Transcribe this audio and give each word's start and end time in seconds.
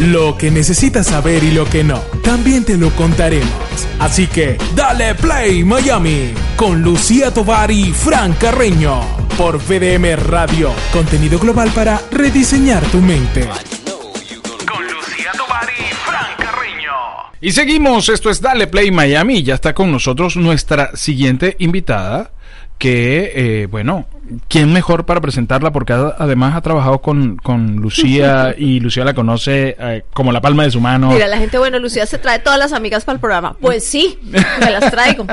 Lo 0.00 0.38
que 0.38 0.52
necesitas 0.52 1.08
saber 1.08 1.42
y 1.42 1.50
lo 1.50 1.64
que 1.64 1.82
no, 1.82 1.98
también 2.22 2.64
te 2.64 2.78
lo 2.78 2.90
contaremos. 2.90 3.50
Así 3.98 4.28
que, 4.28 4.56
dale 4.76 5.16
play 5.16 5.64
Miami 5.64 6.32
con 6.54 6.82
Lucía 6.82 7.34
Tovar 7.34 7.72
y 7.72 7.92
Fran 7.92 8.32
Carreño 8.34 9.00
por 9.36 9.58
VDM 9.58 10.14
Radio. 10.24 10.72
Contenido 10.92 11.40
global 11.40 11.70
para 11.74 12.00
rediseñar 12.12 12.84
tu 12.86 12.98
mente. 12.98 13.48
Con 14.70 14.84
Lucía 14.84 15.32
Tovar 15.36 15.68
y 15.76 15.92
Fran 16.06 16.36
Carreño. 16.38 16.92
Y 17.40 17.50
seguimos, 17.50 18.08
esto 18.08 18.30
es 18.30 18.40
Dale 18.40 18.68
Play 18.68 18.92
Miami. 18.92 19.42
Ya 19.42 19.56
está 19.56 19.74
con 19.74 19.90
nosotros 19.90 20.36
nuestra 20.36 20.94
siguiente 20.94 21.56
invitada 21.58 22.30
que, 22.78 23.32
eh, 23.34 23.66
bueno, 23.66 24.06
¿quién 24.46 24.72
mejor 24.72 25.04
para 25.04 25.20
presentarla? 25.20 25.72
Porque 25.72 25.92
además 25.92 26.54
ha 26.56 26.60
trabajado 26.60 27.00
con, 27.00 27.36
con 27.36 27.76
Lucía 27.76 28.54
y 28.58 28.78
Lucía 28.78 29.04
la 29.04 29.14
conoce 29.14 29.76
eh, 29.78 30.04
como 30.12 30.30
la 30.30 30.40
palma 30.40 30.62
de 30.62 30.70
su 30.70 30.80
mano. 30.80 31.10
Mira, 31.10 31.26
la 31.26 31.38
gente, 31.38 31.58
bueno, 31.58 31.78
Lucía 31.80 32.06
se 32.06 32.18
trae 32.18 32.38
todas 32.38 32.58
las 32.58 32.72
amigas 32.72 33.04
para 33.04 33.14
el 33.14 33.20
programa. 33.20 33.56
Pues 33.60 33.84
sí, 33.84 34.18
me 34.22 34.70
las 34.70 34.90
traigo. 34.90 35.26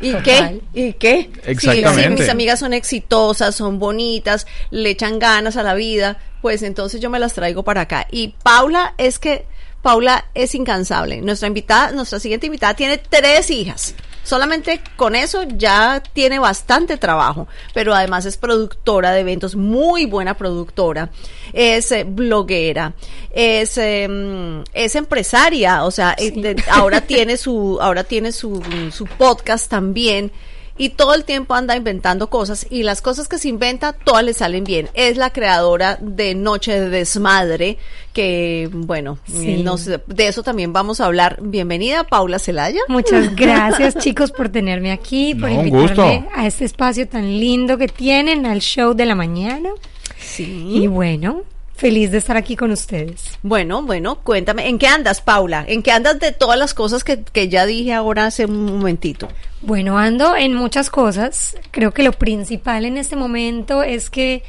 ¿Y 0.00 0.12
qué? 0.16 0.60
¿Y 0.74 0.92
qué? 0.94 1.30
Exactamente. 1.44 2.16
Sí, 2.16 2.22
mis 2.22 2.28
amigas 2.28 2.58
son 2.58 2.72
exitosas, 2.72 3.54
son 3.54 3.78
bonitas, 3.78 4.46
le 4.70 4.90
echan 4.90 5.20
ganas 5.20 5.56
a 5.56 5.62
la 5.62 5.74
vida, 5.74 6.18
pues 6.42 6.62
entonces 6.62 7.00
yo 7.00 7.10
me 7.10 7.20
las 7.20 7.32
traigo 7.32 7.62
para 7.62 7.82
acá. 7.82 8.06
Y 8.10 8.34
Paula 8.42 8.94
es 8.98 9.18
que... 9.18 9.46
Paula 9.80 10.24
es 10.34 10.56
incansable. 10.56 11.22
Nuestra 11.22 11.46
invitada, 11.46 11.92
nuestra 11.92 12.18
siguiente 12.18 12.46
invitada 12.46 12.74
tiene 12.74 12.98
tres 12.98 13.48
hijas. 13.48 13.94
Solamente 14.28 14.82
con 14.96 15.16
eso 15.16 15.44
ya 15.56 16.02
tiene 16.12 16.38
bastante 16.38 16.98
trabajo, 16.98 17.48
pero 17.72 17.94
además 17.94 18.26
es 18.26 18.36
productora 18.36 19.12
de 19.12 19.20
eventos, 19.20 19.56
muy 19.56 20.04
buena 20.04 20.34
productora, 20.34 21.08
es 21.54 21.90
eh, 21.92 22.04
bloguera, 22.04 22.92
es, 23.30 23.78
em, 23.78 24.62
es 24.74 24.96
empresaria, 24.96 25.82
o 25.84 25.90
sea, 25.90 26.14
eh, 26.18 26.56
ahora 26.70 27.00
tiene 27.00 27.38
su, 27.38 27.78
ahora 27.80 28.04
tiene 28.04 28.32
su, 28.32 28.62
su 28.92 29.06
podcast 29.06 29.70
también 29.70 30.30
y 30.78 30.90
todo 30.90 31.14
el 31.14 31.24
tiempo 31.24 31.54
anda 31.54 31.76
inventando 31.76 32.30
cosas 32.30 32.66
y 32.70 32.84
las 32.84 33.02
cosas 33.02 33.28
que 33.28 33.38
se 33.38 33.48
inventa 33.48 33.92
todas 33.92 34.24
le 34.24 34.32
salen 34.32 34.64
bien. 34.64 34.88
Es 34.94 35.16
la 35.16 35.30
creadora 35.30 35.98
de 36.00 36.34
Noche 36.34 36.80
de 36.80 36.88
Desmadre, 36.88 37.78
que 38.12 38.70
bueno, 38.72 39.18
eh, 39.34 39.64
de 40.06 40.28
eso 40.28 40.42
también 40.42 40.72
vamos 40.72 41.00
a 41.00 41.06
hablar. 41.06 41.38
Bienvenida 41.42 42.04
Paula 42.04 42.38
Celaya. 42.38 42.80
Muchas 42.88 43.34
gracias 43.36 43.96
chicos 43.96 44.30
por 44.30 44.48
tenerme 44.48 44.92
aquí, 44.92 45.34
por 45.34 45.50
invitarme 45.50 46.28
a 46.34 46.46
este 46.46 46.64
espacio 46.64 47.08
tan 47.08 47.24
lindo 47.24 47.76
que 47.76 47.88
tienen, 47.88 48.46
al 48.46 48.60
show 48.60 48.94
de 48.94 49.04
la 49.04 49.16
mañana. 49.16 49.70
Sí. 50.18 50.68
Y 50.70 50.86
bueno, 50.86 51.42
Feliz 51.78 52.10
de 52.10 52.18
estar 52.18 52.36
aquí 52.36 52.56
con 52.56 52.72
ustedes. 52.72 53.38
Bueno, 53.44 53.84
bueno, 53.84 54.16
cuéntame, 54.24 54.68
¿en 54.68 54.80
qué 54.80 54.88
andas, 54.88 55.20
Paula? 55.20 55.64
¿En 55.64 55.84
qué 55.84 55.92
andas 55.92 56.18
de 56.18 56.32
todas 56.32 56.58
las 56.58 56.74
cosas 56.74 57.04
que, 57.04 57.22
que 57.22 57.48
ya 57.48 57.66
dije 57.66 57.94
ahora 57.94 58.26
hace 58.26 58.46
un 58.46 58.64
momentito? 58.64 59.28
Bueno, 59.62 59.96
ando 59.96 60.34
en 60.34 60.54
muchas 60.54 60.90
cosas. 60.90 61.56
Creo 61.70 61.92
que 61.92 62.02
lo 62.02 62.10
principal 62.10 62.84
en 62.84 62.96
este 62.96 63.14
momento 63.14 63.84
es 63.84 64.10
que 64.10 64.42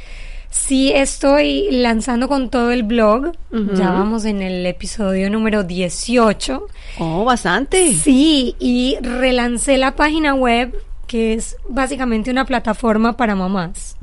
sí 0.49 0.91
estoy 0.91 1.67
lanzando 1.69 2.27
con 2.27 2.49
todo 2.49 2.71
el 2.71 2.81
blog. 2.81 3.33
Ya 3.75 3.91
vamos 3.91 4.25
en 4.25 4.41
el 4.41 4.65
episodio 4.65 5.29
número 5.29 5.63
18. 5.63 6.65
Oh, 6.97 7.25
bastante. 7.25 7.93
Sí, 7.93 8.55
y 8.59 8.97
relancé 9.01 9.77
la 9.77 9.95
página 9.95 10.33
web 10.33 10.73
que 11.09 11.33
es 11.33 11.57
básicamente 11.67 12.29
una 12.29 12.45
plataforma 12.45 13.17
para 13.17 13.33
mamás. 13.33 13.97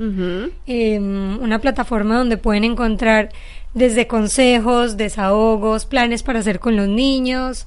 Em, 0.67 1.39
una 1.41 1.59
plataforma 1.59 2.17
donde 2.17 2.35
pueden 2.35 2.65
encontrar 2.65 3.29
desde 3.73 4.07
consejos, 4.07 4.97
desahogos, 4.97 5.85
planes 5.85 6.21
para 6.21 6.39
hacer 6.39 6.59
con 6.59 6.75
los 6.75 6.89
niños, 6.89 7.65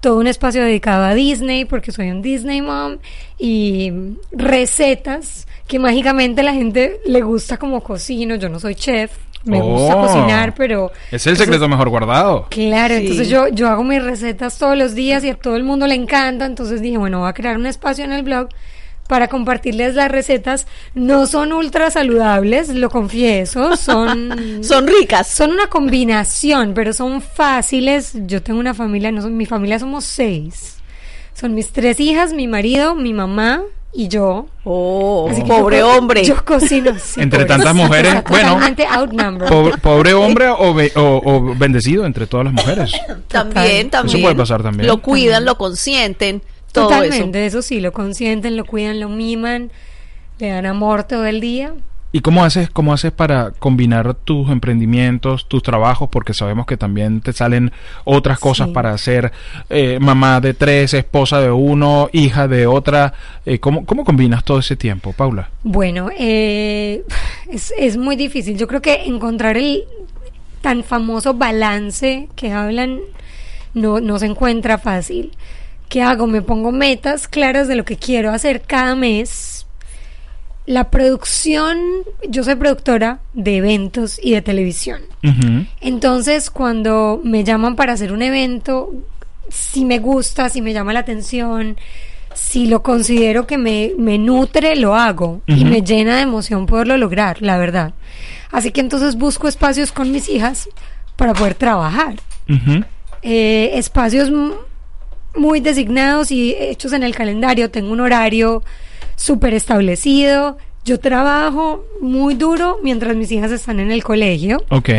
todo 0.00 0.18
un 0.20 0.28
espacio 0.28 0.62
dedicado 0.62 1.04
a 1.04 1.14
Disney, 1.14 1.64
porque 1.64 1.90
soy 1.90 2.10
un 2.10 2.22
Disney 2.22 2.62
mom, 2.62 2.98
y 3.40 3.92
recetas 4.30 5.48
que 5.66 5.80
mágicamente 5.80 6.44
la 6.44 6.52
gente 6.54 7.00
le 7.06 7.22
gusta 7.22 7.56
como 7.56 7.82
cocino. 7.82 8.36
Yo 8.36 8.48
no 8.48 8.60
soy 8.60 8.76
chef, 8.76 9.10
me 9.44 9.60
gusta 9.60 9.96
Oh. 9.96 10.02
cocinar, 10.06 10.54
pero... 10.54 10.92
Es 11.10 11.26
el 11.26 11.36
secreto 11.36 11.68
mejor 11.68 11.88
guardado. 11.88 12.46
Claro, 12.50 12.94
Sí. 12.94 13.00
entonces 13.00 13.28
yo, 13.28 13.48
yo 13.48 13.68
hago 13.68 13.82
mis 13.82 14.02
recetas 14.02 14.58
todos 14.58 14.76
los 14.78 14.94
días 14.94 15.24
y 15.24 15.30
a 15.30 15.34
todo 15.34 15.56
el 15.56 15.64
mundo 15.64 15.88
le 15.88 15.96
encanta, 15.96 16.46
entonces 16.46 16.80
dije, 16.80 16.98
bueno, 16.98 17.20
voy 17.20 17.28
a 17.28 17.32
crear 17.32 17.56
un 17.56 17.66
espacio 17.66 18.04
en 18.04 18.12
el 18.12 18.22
blog 18.22 18.48
para 19.06 19.28
compartirles 19.28 19.94
las 19.94 20.10
recetas. 20.10 20.66
No 20.94 21.26
son 21.26 21.52
ultra 21.52 21.90
saludables, 21.90 22.68
lo 22.70 22.90
confieso, 22.90 23.76
son... 23.76 24.34
Son 24.62 24.86
ricas. 24.86 25.28
Son 25.28 25.50
una 25.52 25.68
combinación, 25.68 26.72
pero 26.74 26.92
son 26.92 27.20
fáciles. 27.22 28.12
Yo 28.26 28.42
tengo 28.42 28.58
una 28.60 28.74
familia, 28.74 29.12
no 29.12 29.22
son, 29.22 29.36
mi 29.36 29.46
familia 29.46 29.78
somos 29.78 30.04
seis. 30.04 30.76
Son 31.34 31.54
mis 31.54 31.70
tres 31.72 32.00
hijas, 32.00 32.32
mi 32.32 32.46
marido, 32.48 32.94
mi 32.94 33.12
mamá 33.12 33.62
y 33.92 34.08
yo. 34.08 34.46
Oh, 34.64 35.28
Así 35.30 35.42
que 35.42 35.48
pobre 35.48 35.78
yo 35.78 35.88
hombre. 35.96 36.24
Yo 36.24 36.42
cocino. 36.44 36.92
sí, 36.98 37.20
Entre 37.20 37.40
pobre. 37.44 37.48
tantas 37.48 37.74
mujeres, 37.74 38.24
bueno. 38.28 38.58
Pobre, 39.48 39.78
pobre 39.78 40.14
hombre 40.14 40.48
o, 40.48 40.74
be- 40.74 40.92
o- 40.96 41.22
o 41.24 41.54
bendecido 41.54 42.04
entre 42.06 42.26
todas 42.26 42.44
las 42.46 42.54
mujeres. 42.54 42.92
También, 43.28 43.90
también. 43.90 44.16
Eso 44.18 44.22
puede 44.24 44.34
pasar 44.36 44.62
también. 44.62 44.86
Lo 44.86 45.00
cuidan, 45.02 45.44
lo 45.44 45.56
consienten, 45.58 46.42
todo 46.76 46.88
Totalmente, 46.90 47.44
eso. 47.46 47.62
sí, 47.62 47.80
lo 47.80 47.92
consienten, 47.92 48.56
lo 48.56 48.64
cuidan, 48.64 49.00
lo 49.00 49.08
miman, 49.08 49.70
le 50.38 50.48
dan 50.50 50.66
amor 50.66 51.04
todo 51.04 51.26
el 51.26 51.40
día. 51.40 51.74
¿Y 52.12 52.20
cómo 52.20 52.44
haces, 52.44 52.70
cómo 52.70 52.94
haces 52.94 53.12
para 53.12 53.50
combinar 53.50 54.14
tus 54.14 54.48
emprendimientos, 54.50 55.48
tus 55.48 55.62
trabajos? 55.62 56.08
Porque 56.10 56.32
sabemos 56.32 56.64
que 56.64 56.76
también 56.78 57.20
te 57.20 57.32
salen 57.34 57.72
otras 58.04 58.38
cosas 58.38 58.68
Sí. 58.68 58.72
para 58.72 58.96
ser 58.96 59.32
eh, 59.68 59.98
mamá 60.00 60.40
de 60.40 60.54
tres, 60.54 60.94
esposa 60.94 61.40
de 61.40 61.50
uno, 61.50 62.08
hija 62.12 62.48
de 62.48 62.66
otra. 62.66 63.12
Eh, 63.44 63.58
¿cómo, 63.58 63.84
¿Cómo 63.84 64.04
combinas 64.04 64.44
todo 64.44 64.60
ese 64.60 64.76
tiempo, 64.76 65.12
Paula? 65.12 65.50
Bueno, 65.62 66.08
eh, 66.16 67.02
es, 67.50 67.74
es 67.76 67.96
muy 67.98 68.16
difícil. 68.16 68.56
Yo 68.56 68.66
creo 68.66 68.80
que 68.80 69.04
encontrar 69.04 69.58
el 69.58 69.84
tan 70.62 70.84
famoso 70.84 71.34
balance 71.34 72.28
que 72.34 72.50
hablan 72.52 73.00
no, 73.74 74.00
no 74.00 74.18
se 74.18 74.26
encuentra 74.26 74.78
fácil. 74.78 75.32
¿Qué 75.88 76.02
hago? 76.02 76.26
Me 76.26 76.42
pongo 76.42 76.72
metas 76.72 77.28
claras 77.28 77.68
de 77.68 77.76
lo 77.76 77.84
que 77.84 77.96
quiero 77.96 78.32
hacer 78.32 78.62
cada 78.62 78.94
mes. 78.94 79.66
La 80.66 80.90
producción, 80.90 81.78
yo 82.28 82.42
soy 82.42 82.56
productora 82.56 83.20
de 83.34 83.58
eventos 83.58 84.18
y 84.20 84.32
de 84.32 84.42
televisión. 84.42 85.00
Entonces, 85.80 86.50
cuando 86.50 87.20
me 87.22 87.44
llaman 87.44 87.76
para 87.76 87.92
hacer 87.92 88.12
un 88.12 88.22
evento, 88.22 88.92
si 89.48 89.84
me 89.84 89.98
gusta, 89.98 90.48
si 90.48 90.62
me 90.62 90.72
llama 90.72 90.92
la 90.92 91.00
atención, 91.00 91.76
si 92.34 92.66
lo 92.66 92.82
considero 92.82 93.46
que 93.46 93.58
me, 93.58 93.92
me 93.98 94.18
nutre, 94.18 94.76
lo 94.76 94.94
hago 94.94 95.40
y 95.46 95.64
me 95.64 95.82
llena 95.82 96.16
de 96.16 96.22
emoción 96.22 96.66
poderlo 96.66 96.96
lograr, 96.96 97.40
la 97.42 97.56
verdad. 97.58 97.94
Así 98.50 98.70
que 98.72 98.80
entonces 98.80 99.16
busco 99.16 99.48
espacios 99.48 99.92
con 99.92 100.12
mis 100.12 100.28
hijas 100.28 100.68
para 101.16 101.32
poder 101.32 101.54
trabajar. 101.54 102.16
Eh, 103.22 103.70
espacios 103.74 104.30
muy 105.36 105.60
designados 105.60 106.30
y 106.30 106.54
hechos 106.58 106.92
en 106.92 107.02
el 107.02 107.14
calendario. 107.14 107.70
Tengo 107.70 107.92
un 107.92 108.00
horario 108.00 108.62
súper 109.16 109.54
establecido. 109.54 110.58
Yo 110.84 111.00
trabajo 111.00 111.84
muy 112.00 112.34
duro 112.34 112.78
mientras 112.82 113.16
mis 113.16 113.30
hijas 113.32 113.50
están 113.52 113.80
en 113.80 113.90
el 113.90 114.02
colegio. 114.04 114.62
Ok. 114.70 114.90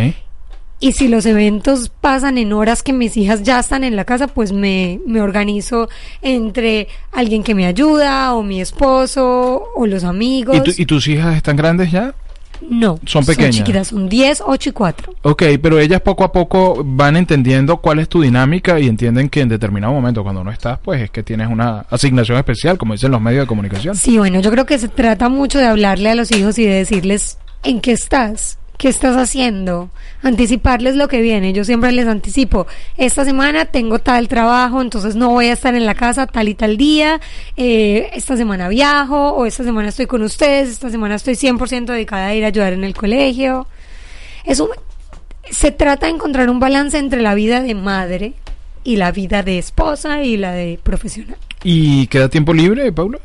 Y 0.80 0.92
si 0.92 1.08
los 1.08 1.26
eventos 1.26 1.90
pasan 1.90 2.38
en 2.38 2.54
horas 2.54 2.84
que 2.84 2.94
mis 2.94 3.18
hijas 3.18 3.42
ya 3.42 3.60
están 3.60 3.84
en 3.84 3.96
la 3.96 4.06
casa, 4.06 4.28
pues 4.28 4.52
me, 4.52 5.00
me 5.08 5.22
organizo 5.22 5.90
entre 6.22 6.88
alguien 7.12 7.42
que 7.42 7.56
me 7.56 7.66
ayuda, 7.66 8.36
o 8.36 8.44
mi 8.44 8.62
esposo, 8.62 9.64
o 9.76 9.88
los 9.88 10.04
amigos. 10.04 10.56
¿Y, 10.58 10.62
tu- 10.62 10.82
y 10.82 10.86
tus 10.86 11.08
hijas 11.08 11.36
están 11.36 11.56
grandes 11.56 11.92
ya? 11.92 12.14
No, 12.62 13.00
son 13.06 13.26
pequeñas? 13.26 13.56
Son 13.56 13.66
chiquitas, 13.66 13.88
son 13.88 14.10
10, 14.10 14.44
8 14.46 14.70
y 14.70 14.74
4. 14.74 15.14
Ok, 15.24 15.44
pero 15.62 15.80
ellas 15.80 16.02
poco 16.02 16.24
a 16.24 16.32
poco 16.32 16.84
van 16.84 17.18
entendiendo 17.18 17.78
cuál 17.78 18.00
es 18.00 18.10
tu 18.10 18.22
dinámica 18.22 18.80
y 18.80 18.88
entienden 18.88 19.30
que 19.30 19.42
en 19.42 19.50
determinado 19.50 19.94
momento 19.94 20.24
cuando 20.24 20.44
no 20.44 20.52
estás, 20.52 20.80
pues 20.80 21.02
es 21.02 21.10
que 21.10 21.24
tienes 21.24 21.50
una 21.50 21.86
asignación 21.90 22.38
especial, 22.38 22.78
como 22.78 22.94
dicen 22.94 23.12
los 23.12 23.22
medios 23.22 23.44
de 23.44 23.48
comunicación. 23.48 23.96
Sí, 23.96 24.18
bueno, 24.18 24.40
yo 24.40 24.52
creo 24.52 24.66
que 24.66 24.80
se 24.80 24.88
trata 24.88 25.30
mucho 25.30 25.60
de 25.60 25.66
hablarle 25.66 26.10
a 26.10 26.16
los 26.16 26.32
hijos 26.32 26.58
y 26.60 26.66
de 26.66 26.74
decirles 26.74 27.38
en 27.64 27.82
qué 27.82 27.92
estás, 27.92 28.58
qué 28.78 28.90
estás 28.90 29.18
haciendo, 29.18 29.90
anticiparles 30.22 30.96
lo 30.96 31.08
que 31.08 31.22
viene. 31.22 31.54
Yo 31.54 31.64
siempre 31.64 31.92
les 31.92 32.08
anticipo, 32.08 32.68
esta 32.96 33.26
semana 33.26 33.66
tengo 33.66 34.00
tal 34.00 34.28
trabajo, 34.28 34.82
entonces 34.82 35.16
no 35.16 35.30
voy 35.30 35.48
a 35.48 35.54
estar 35.54 35.76
en 35.76 35.86
la 35.86 35.96
casa 35.96 36.28
tal 36.28 36.48
y 36.48 36.54
tal 36.54 36.78
día, 36.78 37.20
eh, 37.56 38.10
esta 38.14 38.38
semana 38.38 38.70
viajo 38.70 39.32
o 39.32 39.46
esta 39.46 39.64
semana 39.64 39.90
estoy 39.90 40.06
con 40.06 40.22
ustedes, 40.22 40.70
esta 40.70 40.90
semana 40.90 41.16
estoy 41.16 41.36
100% 41.36 41.86
dedicada 41.86 42.28
a 42.28 42.36
ir 42.36 42.44
a 42.44 42.48
ayudar 42.48 42.74
en 42.74 42.84
el 42.84 42.94
colegio. 42.94 43.68
Eso 44.46 44.70
se 45.50 45.72
trata 45.72 46.06
de 46.06 46.14
encontrar 46.14 46.50
un 46.50 46.60
balance 46.60 46.98
entre 46.98 47.22
la 47.22 47.34
vida 47.34 47.62
de 47.62 47.74
madre 47.74 48.34
y 48.84 48.98
la 48.98 49.12
vida 49.12 49.44
de 49.44 49.58
esposa 49.58 50.24
y 50.24 50.38
la 50.38 50.52
de 50.52 50.80
profesional. 50.82 51.38
¿Y 51.64 52.08
queda 52.08 52.30
tiempo 52.30 52.54
libre, 52.54 52.92
Paula? 52.92 53.20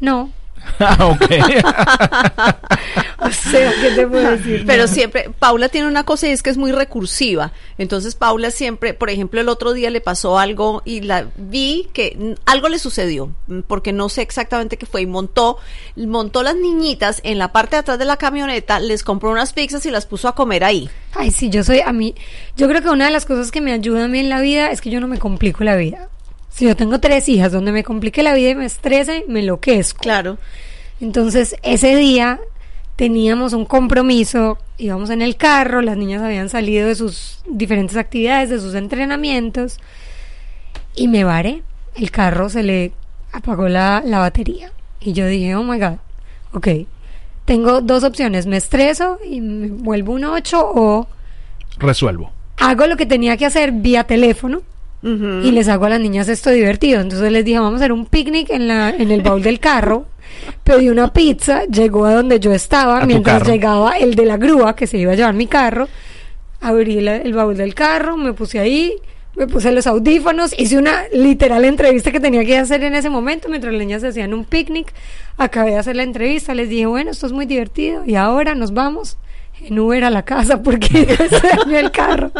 No, 0.00 0.30
Ah, 0.80 1.06
ok. 1.06 1.26
O 3.30 3.30
sea, 3.30 3.72
¿qué 3.80 3.90
te 3.90 4.06
puedo 4.06 4.30
decir? 4.30 4.64
Pero 4.66 4.88
siempre, 4.88 5.30
Paula 5.38 5.68
tiene 5.68 5.86
una 5.86 6.04
cosa 6.04 6.26
y 6.26 6.30
es 6.30 6.42
que 6.42 6.50
es 6.50 6.56
muy 6.56 6.72
recursiva. 6.72 7.52
Entonces, 7.76 8.14
Paula 8.14 8.50
siempre, 8.50 8.94
por 8.94 9.10
ejemplo, 9.10 9.40
el 9.40 9.48
otro 9.48 9.72
día 9.74 9.90
le 9.90 10.00
pasó 10.00 10.38
algo 10.38 10.80
y 10.86 11.02
la 11.02 11.26
vi 11.36 11.88
que 11.92 12.36
algo 12.46 12.68
le 12.68 12.78
sucedió, 12.78 13.30
porque 13.66 13.92
no 13.92 14.08
sé 14.08 14.22
exactamente 14.22 14.78
qué 14.78 14.86
fue, 14.86 15.02
y 15.02 15.06
montó, 15.06 15.58
montó 15.96 16.42
las 16.42 16.56
niñitas 16.56 17.20
en 17.22 17.38
la 17.38 17.52
parte 17.52 17.76
de 17.76 17.80
atrás 17.80 17.98
de 17.98 18.06
la 18.06 18.16
camioneta, 18.16 18.80
les 18.80 19.02
compró 19.02 19.30
unas 19.30 19.52
pizzas 19.52 19.84
y 19.84 19.90
las 19.90 20.06
puso 20.06 20.26
a 20.28 20.34
comer 20.34 20.64
ahí. 20.64 20.88
Ay, 21.14 21.30
sí, 21.30 21.50
yo 21.50 21.62
soy 21.62 21.80
a 21.80 21.92
mí. 21.92 22.14
Yo 22.56 22.68
creo 22.68 22.80
que 22.80 22.88
una 22.88 23.04
de 23.04 23.10
las 23.10 23.26
cosas 23.26 23.50
que 23.50 23.60
me 23.60 23.72
ayuda 23.72 24.06
a 24.06 24.08
mí 24.08 24.18
en 24.18 24.30
la 24.30 24.40
vida 24.40 24.70
es 24.70 24.80
que 24.80 24.90
yo 24.90 25.00
no 25.00 25.08
me 25.08 25.18
complico 25.18 25.62
la 25.62 25.76
vida. 25.76 26.08
Si 26.48 26.64
yo 26.64 26.74
tengo 26.74 27.00
tres 27.00 27.28
hijas 27.28 27.52
donde 27.52 27.70
me 27.70 27.84
complique 27.84 28.22
la 28.22 28.34
vida 28.34 28.50
y 28.50 28.54
me 28.54 28.66
estrese, 28.66 29.24
me 29.28 29.40
enloquezco. 29.40 30.00
Claro. 30.00 30.38
Entonces, 31.00 31.56
ese 31.62 31.96
día 31.96 32.40
teníamos 33.00 33.54
un 33.54 33.64
compromiso, 33.64 34.58
íbamos 34.76 35.08
en 35.08 35.22
el 35.22 35.36
carro, 35.36 35.80
las 35.80 35.96
niñas 35.96 36.20
habían 36.20 36.50
salido 36.50 36.86
de 36.86 36.94
sus 36.94 37.38
diferentes 37.48 37.96
actividades, 37.96 38.50
de 38.50 38.60
sus 38.60 38.74
entrenamientos, 38.74 39.78
y 40.94 41.08
me 41.08 41.24
varé. 41.24 41.62
El 41.94 42.10
carro 42.10 42.50
se 42.50 42.62
le 42.62 42.92
apagó 43.32 43.68
la, 43.70 44.02
la 44.04 44.18
batería. 44.18 44.70
Y 45.00 45.14
yo 45.14 45.26
dije, 45.26 45.54
oh 45.54 45.64
my 45.64 45.78
God, 45.78 45.96
ok, 46.52 46.68
tengo 47.46 47.80
dos 47.80 48.04
opciones, 48.04 48.44
me 48.46 48.58
estreso 48.58 49.16
y 49.26 49.40
me 49.40 49.68
vuelvo 49.68 50.12
un 50.12 50.24
8 50.24 50.60
o 50.62 51.08
Resuelvo. 51.78 52.30
hago 52.58 52.86
lo 52.86 52.98
que 52.98 53.06
tenía 53.06 53.38
que 53.38 53.46
hacer 53.46 53.72
vía 53.72 54.04
teléfono 54.04 54.60
y 55.02 55.52
les 55.52 55.68
hago 55.68 55.86
a 55.86 55.88
las 55.88 56.00
niñas 56.00 56.28
esto 56.28 56.50
divertido. 56.50 57.00
Entonces 57.00 57.32
les 57.32 57.46
dije, 57.46 57.58
vamos 57.60 57.80
a 57.80 57.84
hacer 57.84 57.92
un 57.92 58.04
picnic 58.04 58.50
en, 58.50 58.68
la, 58.68 58.90
en 58.90 59.10
el 59.10 59.22
baúl 59.22 59.40
del 59.42 59.58
carro. 59.58 60.04
Pedí 60.64 60.88
una 60.88 61.12
pizza, 61.12 61.64
llegó 61.66 62.04
a 62.06 62.14
donde 62.14 62.38
yo 62.40 62.52
estaba, 62.52 63.04
mientras 63.06 63.40
carro. 63.40 63.52
llegaba 63.52 63.98
el 63.98 64.14
de 64.14 64.26
la 64.26 64.36
grúa 64.36 64.76
que 64.76 64.86
se 64.86 64.98
iba 64.98 65.12
a 65.12 65.14
llevar 65.16 65.34
mi 65.34 65.46
carro. 65.46 65.88
Abrí 66.60 67.00
la- 67.00 67.16
el 67.16 67.32
baúl 67.32 67.56
del 67.56 67.74
carro, 67.74 68.16
me 68.16 68.32
puse 68.34 68.58
ahí, 68.58 68.94
me 69.36 69.46
puse 69.46 69.72
los 69.72 69.86
audífonos, 69.86 70.54
hice 70.58 70.76
una 70.76 71.04
literal 71.12 71.64
entrevista 71.64 72.12
que 72.12 72.20
tenía 72.20 72.44
que 72.44 72.58
hacer 72.58 72.82
en 72.84 72.94
ese 72.94 73.08
momento 73.08 73.48
mientras 73.48 73.72
las 73.72 73.80
niñas 73.80 74.04
hacían 74.04 74.34
un 74.34 74.44
picnic. 74.44 74.92
Acabé 75.38 75.70
de 75.70 75.78
hacer 75.78 75.96
la 75.96 76.02
entrevista, 76.02 76.54
les 76.54 76.68
dije, 76.68 76.86
bueno, 76.86 77.10
esto 77.12 77.26
es 77.26 77.32
muy 77.32 77.46
divertido 77.46 78.02
y 78.04 78.16
ahora 78.16 78.54
nos 78.54 78.74
vamos 78.74 79.16
en 79.62 79.78
Uber 79.78 80.04
a 80.04 80.10
la 80.10 80.22
casa 80.24 80.62
porque 80.62 80.88
se 81.16 81.48
dañó 81.48 81.78
el 81.78 81.90
carro. 81.90 82.30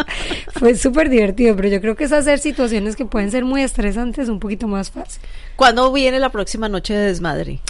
Fue 0.54 0.74
súper 0.74 1.08
divertido, 1.08 1.56
pero 1.56 1.68
yo 1.68 1.80
creo 1.80 1.96
que 1.96 2.04
es 2.04 2.12
hacer 2.12 2.38
situaciones 2.40 2.96
que 2.96 3.06
pueden 3.06 3.30
ser 3.30 3.44
muy 3.46 3.62
estresantes 3.62 4.28
un 4.28 4.38
poquito 4.38 4.66
más 4.68 4.90
fácil. 4.90 5.22
¿Cuándo 5.56 5.90
viene 5.92 6.18
la 6.18 6.28
próxima 6.30 6.68
noche 6.68 6.92
de 6.92 7.06
desmadre? 7.06 7.60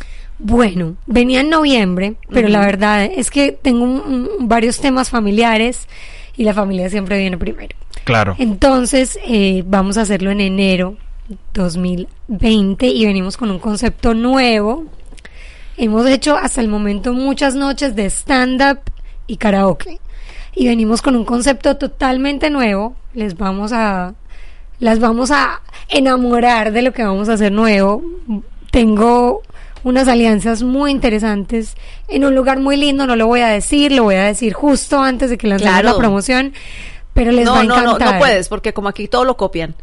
Bueno, 0.43 0.97
venía 1.07 1.41
en 1.43 1.51
noviembre, 1.51 2.15
pero 2.31 2.49
la 2.49 2.61
verdad 2.61 3.05
es 3.05 3.31
que 3.31 3.53
tengo 3.53 3.85
un- 3.85 4.01
un- 4.39 4.49
varios 4.49 4.81
temas 4.81 5.11
familiares 5.11 5.87
y 6.37 6.45
la 6.45 6.55
familia 6.55 6.89
siempre 6.89 7.19
viene 7.19 7.37
primero. 7.37 7.77
Claro. 8.05 8.35
Entonces, 8.39 9.19
eh, 9.27 9.63
vamos 9.67 9.99
a 9.99 10.03
hacerlo 10.03 10.31
en 10.31 10.41
enero 10.41 10.97
2020 11.53 12.87
y 12.89 13.05
venimos 13.07 13.37
con 13.37 13.51
un 13.51 13.59
concepto 13.59 14.15
nuevo. 14.15 14.85
Hemos 15.77 16.07
hecho 16.07 16.37
hasta 16.37 16.61
el 16.61 16.69
momento 16.69 17.13
muchas 17.13 17.55
noches 17.55 17.95
de 17.95 18.07
stand-up 18.07 18.81
y 19.27 19.37
karaoke. 19.37 19.99
Y 20.55 20.67
venimos 20.69 21.03
con 21.03 21.17
un 21.17 21.25
concepto 21.25 21.77
totalmente 21.77 22.51
nuevo. 22.51 22.97
Les 23.15 23.37
vamos 23.37 23.73
a 23.73 24.15
las 24.79 24.99
vamos 24.99 25.31
a 25.31 25.61
enamorar 25.89 26.73
de 26.73 26.83
lo 26.83 26.93
que 26.93 27.05
vamos 27.05 27.29
a 27.29 27.35
hacer 27.35 27.53
nuevo. 27.53 28.03
Tengo 28.71 29.43
unas 29.85 30.09
alianzas 30.09 30.63
muy 30.63 30.91
interesantes 30.91 31.75
en 32.09 32.25
un 32.25 32.35
lugar 32.35 32.59
muy 32.61 32.77
lindo, 32.77 33.07
no 33.07 33.17
lo 33.17 33.27
voy 33.27 33.41
a 33.41 33.49
decir, 33.49 33.93
lo 33.93 34.05
voy 34.05 34.17
a 34.17 34.25
decir 34.25 34.53
justo 34.53 35.01
antes 35.01 35.31
de 35.31 35.39
que 35.39 35.47
lancemos 35.47 35.73
Claro. 35.75 35.89
la 35.93 35.97
promoción, 35.99 36.53
pero 37.15 37.33
les 37.33 37.47
va 37.49 37.55
No, 37.55 37.57
a 37.61 37.65
no, 37.65 37.75
no, 37.77 37.81
encantar. 37.95 38.13
no 38.15 38.19
puedes, 38.19 38.49
porque 38.49 38.73
como 38.73 38.89
aquí 38.89 39.09
todo 39.09 39.25
lo 39.25 39.37
copian. 39.37 39.75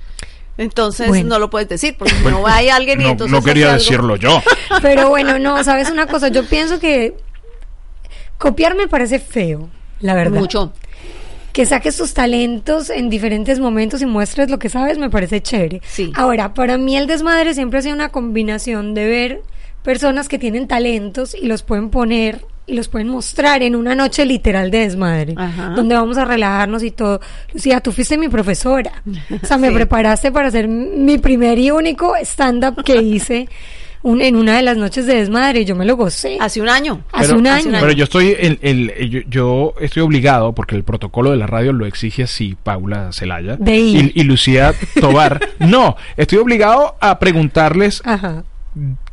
Entonces 0.58 1.08
Bueno. 1.08 1.30
no 1.30 1.40
lo 1.40 1.50
puedes 1.52 1.70
decir, 1.70 1.96
porque 1.98 2.14
si 2.16 2.24
no 2.26 2.48
hay 2.48 2.70
alguien 2.70 3.00
y 3.02 3.04
No, 3.04 3.10
entonces 3.12 3.32
no 3.32 3.44
quería 3.44 3.74
decirlo 3.74 4.16
yo. 4.16 4.42
Pero 4.82 5.10
bueno, 5.10 5.38
no, 5.38 5.64
sabes 5.64 5.90
una 5.92 6.08
cosa, 6.08 6.30
yo 6.30 6.44
pienso 6.46 6.80
que 6.80 7.16
copiar 8.38 8.76
me 8.76 8.88
parece 8.88 9.20
feo, 9.20 9.70
la 10.00 10.14
verdad. 10.14 10.40
Mucho. 10.40 10.74
Que 11.54 11.66
saques 11.66 11.98
tus 11.98 12.14
talentos 12.14 12.90
en 12.92 13.10
diferentes 13.10 13.60
momentos 13.60 14.02
y 14.02 14.06
muestres 14.06 14.50
lo 14.50 14.60
que 14.60 14.70
sabes 14.70 14.98
me 15.00 15.10
parece 15.10 15.42
chévere. 15.42 15.82
Sí. 15.88 16.12
Ahora, 16.16 16.54
para 16.54 16.78
mí 16.78 16.96
el 16.98 17.08
desmadre 17.08 17.54
siempre 17.56 17.80
ha 17.80 17.82
sido 17.82 17.96
una 17.96 18.10
combinación 18.10 18.94
de 18.94 19.06
ver 19.08 19.42
personas 19.88 20.28
que 20.28 20.38
tienen 20.38 20.68
talentos 20.68 21.34
y 21.34 21.48
los 21.48 21.64
pueden 21.64 21.90
poner 21.90 22.42
y 22.66 22.74
los 22.76 22.90
pueden 22.90 23.08
mostrar 23.08 23.64
en 23.64 23.74
una 23.74 23.96
noche 23.96 24.26
literal 24.26 24.70
de 24.70 24.80
desmadre, 24.80 25.34
Ajá. 25.38 25.70
donde 25.70 25.96
vamos 25.96 26.18
a 26.18 26.26
relajarnos 26.26 26.84
y 26.84 26.92
todo. 26.92 27.22
Lucía, 27.54 27.80
tú 27.80 27.94
fuiste 27.94 28.18
mi 28.18 28.28
profesora. 28.28 28.92
O 29.42 29.46
sea, 29.46 29.58
me 29.58 29.70
Sí. 29.70 29.74
preparaste 29.76 30.34
para 30.34 30.50
hacer 30.50 30.68
mi 30.68 31.18
primer 31.20 31.58
y 31.58 31.72
único 31.72 32.14
stand-up 32.18 32.84
que 32.84 32.98
hice 33.02 33.48
un- 34.04 34.20
en 34.22 34.36
una 34.36 34.58
de 34.58 34.64
las 34.64 34.76
noches 34.76 35.06
de 35.06 35.16
desmadre 35.16 35.62
y 35.62 35.66
yo 35.66 35.78
me 35.78 35.86
lo 35.86 35.96
gocé. 35.96 36.38
Hace 36.42 36.60
un 36.60 36.68
año. 36.68 37.04
Hace 37.14 37.28
pero, 37.28 37.40
un 37.40 37.48
año. 37.48 37.78
Pero 37.80 37.92
yo 37.94 38.04
estoy, 38.04 38.36
el, 38.38 38.60
el- 38.62 39.10
yo, 39.10 39.22
yo 39.30 39.74
estoy 39.80 40.04
obligado, 40.04 40.52
porque 40.54 40.76
el 40.76 40.84
protocolo 40.84 41.32
de 41.32 41.38
la 41.38 41.48
radio 41.48 41.72
lo 41.72 41.86
exige 41.86 42.24
así, 42.24 42.58
Paula 42.62 43.14
Celaya 43.14 43.56
De 43.56 43.78
ir. 43.78 44.12
y, 44.14 44.20
y 44.20 44.24
Lucía 44.26 44.74
Tobar. 45.00 45.40
no, 45.60 45.96
estoy 46.18 46.40
obligado 46.40 46.98
a 47.00 47.18
preguntarles 47.20 48.02
Ajá. 48.04 48.44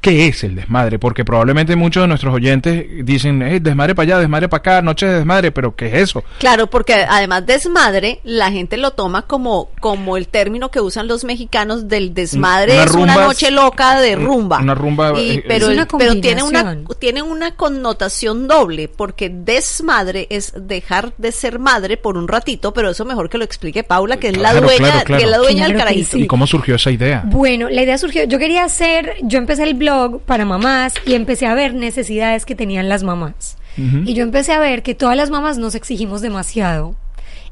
Qué 0.04 0.26
es 0.28 0.44
el 0.44 0.54
desmadre, 0.54 0.98
porque 0.98 1.24
probablemente 1.24 1.76
muchos 1.76 2.02
de 2.02 2.08
nuestros 2.08 2.34
oyentes 2.34 2.84
dicen, 3.06 3.40
eh, 3.40 3.58
desmadre 3.58 3.94
para 3.94 4.04
allá, 4.04 4.18
desmadre 4.18 4.50
para 4.50 4.58
acá, 4.58 4.82
noche 4.82 5.06
de 5.06 5.14
desmadre, 5.14 5.50
pero 5.50 5.74
¿qué 5.74 5.86
es 5.86 5.94
eso? 5.94 6.22
Claro, 6.40 6.68
porque 6.68 6.92
además 7.08 7.46
desmadre, 7.46 8.20
la 8.22 8.50
gente 8.52 8.76
lo 8.76 8.90
toma 8.90 9.22
como, 9.22 9.70
como 9.80 10.18
el 10.18 10.28
término 10.28 10.70
que 10.70 10.78
usan 10.80 11.08
los 11.08 11.24
mexicanos 11.24 11.88
del 11.88 12.12
desmadre 12.12 12.74
Una 12.74 12.84
es 12.84 12.90
una 12.92 13.14
noche 13.14 13.50
loca 13.50 13.98
de 13.98 14.14
rumba. 14.14 14.58
una 14.58 14.74
rumba, 14.74 15.18
Y- 15.18 15.30
eh, 15.38 15.44
pero 15.48 15.68
Es 15.70 15.72
una 15.72 15.86
pero 15.86 16.20
tiene 16.20 16.42
una, 16.42 16.76
tiene 16.98 17.22
una 17.22 17.54
connotación 17.56 18.46
doble, 18.46 18.88
porque 18.88 19.30
desmadre 19.30 20.26
es 20.28 20.52
dejar 20.54 21.14
de 21.16 21.32
ser 21.32 21.58
madre 21.58 21.96
por 21.96 22.18
un 22.18 22.28
ratito, 22.28 22.74
pero 22.74 22.90
eso 22.90 23.06
mejor 23.06 23.30
que 23.30 23.38
lo 23.38 23.44
explique 23.44 23.84
Paula, 23.84 24.18
que 24.18 24.28
es 24.28 24.36
la 24.36 24.52
dueña, 24.52 24.76
claro, 24.76 25.04
claro. 25.06 25.18
que 25.18 25.24
es 25.24 25.30
la 25.30 25.38
dueña 25.38 25.66
del 25.66 25.76
carajito. 25.78 26.10
sí. 26.12 26.22
¿Y 26.24 26.26
cómo 26.26 26.46
surgió 26.46 26.74
esa 26.74 26.90
idea? 26.90 27.22
Bueno, 27.24 27.70
la 27.70 27.82
idea 27.82 27.96
surgió, 27.96 28.24
yo 28.24 28.38
quería 28.38 28.64
hacer, 28.64 29.14
yo 29.22 29.38
empecé 29.38 29.62
el 29.62 29.72
blog 29.72 29.93
para 30.26 30.44
mamás 30.44 30.94
y 31.06 31.14
empecé 31.14 31.46
a 31.46 31.54
ver 31.54 31.74
necesidades 31.74 32.44
que 32.44 32.54
tenían 32.54 32.88
las 32.88 33.02
mamás. 33.02 33.58
Y 33.76 34.14
yo 34.14 34.22
empecé 34.22 34.52
a 34.52 34.60
ver 34.60 34.84
que 34.84 34.94
todas 34.94 35.16
las 35.16 35.30
mamás 35.30 35.58
nos 35.58 35.74
exigimos 35.74 36.20
demasiado 36.20 36.94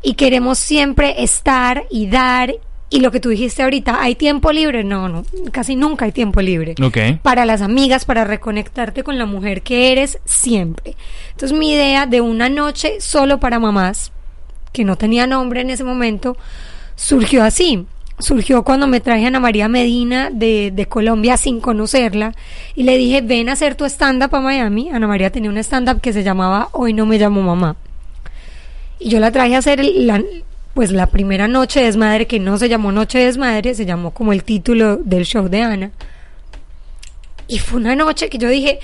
y 0.03 0.15
queremos 0.15 0.59
siempre 0.59 1.23
estar 1.25 1.85
y 1.91 2.07
dar 2.07 2.55
y 2.93 3.01
lo 3.01 3.11
que 3.11 3.21
tú 3.21 3.31
dijiste 3.31 3.63
ahorita, 3.63 4.03
¿hay 4.03 4.15
tiempo 4.15 4.53
libre? 4.53 4.85
No, 4.85 5.09
no, 5.09 5.25
casi 5.51 5.77
nunca 5.77 6.05
hay 6.05 6.13
tiempo 6.13 6.43
libre. 6.43 6.75
Ok. 6.81 7.23
Para 7.23 7.47
las 7.47 7.63
amigas, 7.63 8.05
para 8.05 8.25
reconectarte 8.25 9.03
con 9.03 9.17
la 9.17 9.25
mujer 9.25 9.63
que 9.63 9.93
eres 9.93 10.19
siempre. 10.27 10.95
Entonces 11.31 11.59
mi 11.59 11.73
idea 11.73 12.05
de 12.05 12.21
una 12.21 12.51
noche 12.51 13.01
solo 13.01 13.41
para 13.41 13.59
mamás, 13.59 14.13
que 14.73 14.85
no 14.85 14.97
tenía 14.97 15.27
nombre 15.27 15.63
en 15.63 15.71
ese 15.71 15.85
momento, 15.85 16.37
surgió 16.95 17.43
así. 17.43 17.87
Surgió 18.19 18.63
cuando 18.63 18.87
me 18.87 19.01
traje 19.01 19.25
a 19.25 19.29
Ana 19.29 19.41
María 19.41 19.69
Medina 19.69 20.31
de, 20.31 20.71
de 20.73 20.87
Colombia 20.87 21.37
sin 21.37 21.61
conocerla 21.61 22.35
y 22.77 22.85
le 22.85 22.97
dije, 22.97 23.21
ven 23.21 23.49
a 23.49 23.53
hacer 23.53 23.75
tu 23.75 23.85
stand-up 23.85 24.35
a 24.35 24.41
Miami. 24.41 24.91
Ana 24.91 25.09
María 25.09 25.31
tenía 25.31 25.51
un 25.51 25.59
stand-up 25.59 26.01
que 26.01 26.13
se 26.13 26.23
llamaba 26.23 26.69
Hoy 26.73 26.93
no 26.93 27.07
me 27.07 27.19
llamo 27.19 27.43
mamá. 27.43 27.77
Y 28.99 29.09
yo 29.09 29.19
la 29.19 29.33
traje 29.33 29.57
a 29.57 29.59
hacer 29.59 29.85
la, 29.85 30.23
pues 30.75 30.91
la 30.93 31.09
primera 31.09 31.49
noche 31.49 31.81
de 31.81 31.87
desmadre, 31.87 32.27
que 32.27 32.39
no 32.39 32.57
se 32.59 32.69
llamó 32.69 32.93
Noche 32.93 33.19
de 33.19 33.25
Desmadre, 33.27 33.75
se 33.75 33.85
llamó 33.85 34.13
como 34.13 34.33
el 34.33 34.45
título 34.45 34.97
del 34.97 35.25
show 35.25 35.49
de 35.49 35.63
Ana. 35.63 35.91
Y 37.49 37.59
fue 37.59 37.81
una 37.81 37.97
noche 37.97 38.31
que 38.31 38.39
yo 38.39 38.49
dije, 38.49 38.79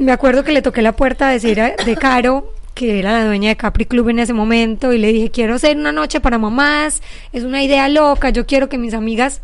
me 0.00 0.12
acuerdo 0.12 0.44
que 0.44 0.52
le 0.52 0.62
toqué 0.62 0.82
la 0.82 0.92
puerta 0.92 1.28
a 1.28 1.32
decir 1.32 1.60
de 1.60 1.96
Caro, 1.96 2.52
que 2.86 2.98
era 2.98 3.12
la 3.12 3.24
dueña 3.26 3.50
de 3.50 3.56
Capri 3.56 3.84
Club 3.86 4.08
en 4.08 4.18
ese 4.18 4.32
momento, 4.32 4.92
y 4.92 4.98
le 4.98 5.12
dije, 5.12 5.30
quiero 5.30 5.54
hacer 5.54 5.76
una 5.76 5.92
noche 5.92 6.20
para 6.20 6.38
mamás, 6.38 7.02
es 7.32 7.44
una 7.44 7.62
idea 7.62 7.88
loca, 7.88 8.30
yo 8.30 8.44
quiero 8.46 8.68
que 8.68 8.78
mis 8.78 8.92
amigas, 8.94 9.40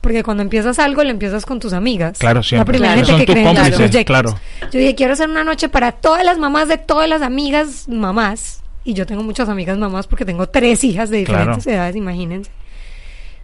porque 0.00 0.22
cuando 0.22 0.42
empiezas 0.42 0.78
algo, 0.78 1.02
lo 1.02 1.10
empiezas 1.10 1.46
con 1.46 1.60
tus 1.60 1.72
amigas. 1.72 2.18
Claro, 2.18 2.42
siempre. 2.42 2.78
La 2.78 2.92
primera 2.92 2.94
Claro. 2.94 3.06
gente 3.18 3.26
que 3.26 3.32
cree 3.32 3.48
en 3.50 3.56
los 3.56 3.70
proyectos. 3.70 4.04
claro. 4.04 4.38
Yo 4.70 4.78
dije, 4.78 4.94
quiero 4.94 5.14
hacer 5.14 5.28
una 5.30 5.44
noche 5.44 5.68
para 5.70 5.92
todas 5.92 6.24
las 6.24 6.36
mamás 6.38 6.68
de 6.68 6.76
todas 6.78 7.08
las 7.08 7.22
amigas 7.22 7.88
mamás, 7.88 8.60
y 8.84 8.92
yo 8.92 9.06
tengo 9.06 9.22
muchas 9.22 9.48
amigas 9.48 9.78
mamás 9.78 10.06
porque 10.06 10.26
tengo 10.26 10.46
tres 10.48 10.84
hijas 10.84 11.08
de 11.08 11.24
Claro. 11.24 11.40
diferentes 11.40 11.66
edades, 11.66 11.96
imagínense. 11.96 12.50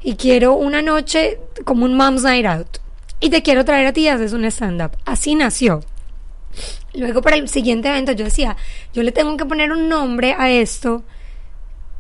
Y 0.02 0.16
quiero 0.16 0.54
una 0.54 0.82
noche 0.82 1.38
como 1.64 1.85
un 1.87 1.94
mom's 1.94 2.23
night 2.25 2.44
out. 2.47 2.68
Y 3.20 3.30
te 3.30 3.42
quiero 3.42 3.64
traer 3.64 3.87
a 3.87 3.92
ti 3.92 4.09
haces 4.09 4.32
un 4.32 4.44
stand-up. 4.47 4.92
Así 5.04 5.35
nació. 5.35 5.82
Luego 6.95 7.23
para 7.23 7.37
el 7.37 7.49
siguiente 7.49 7.88
evento 7.88 8.12
yo 8.12 8.25
decía, 8.25 8.57
yo 8.92 9.02
le 9.02 9.12
tengo 9.12 9.37
que 9.37 9.45
poner 9.45 9.71
un 9.73 9.88
nombre 9.88 10.35
a 10.38 10.50
esto 10.50 11.04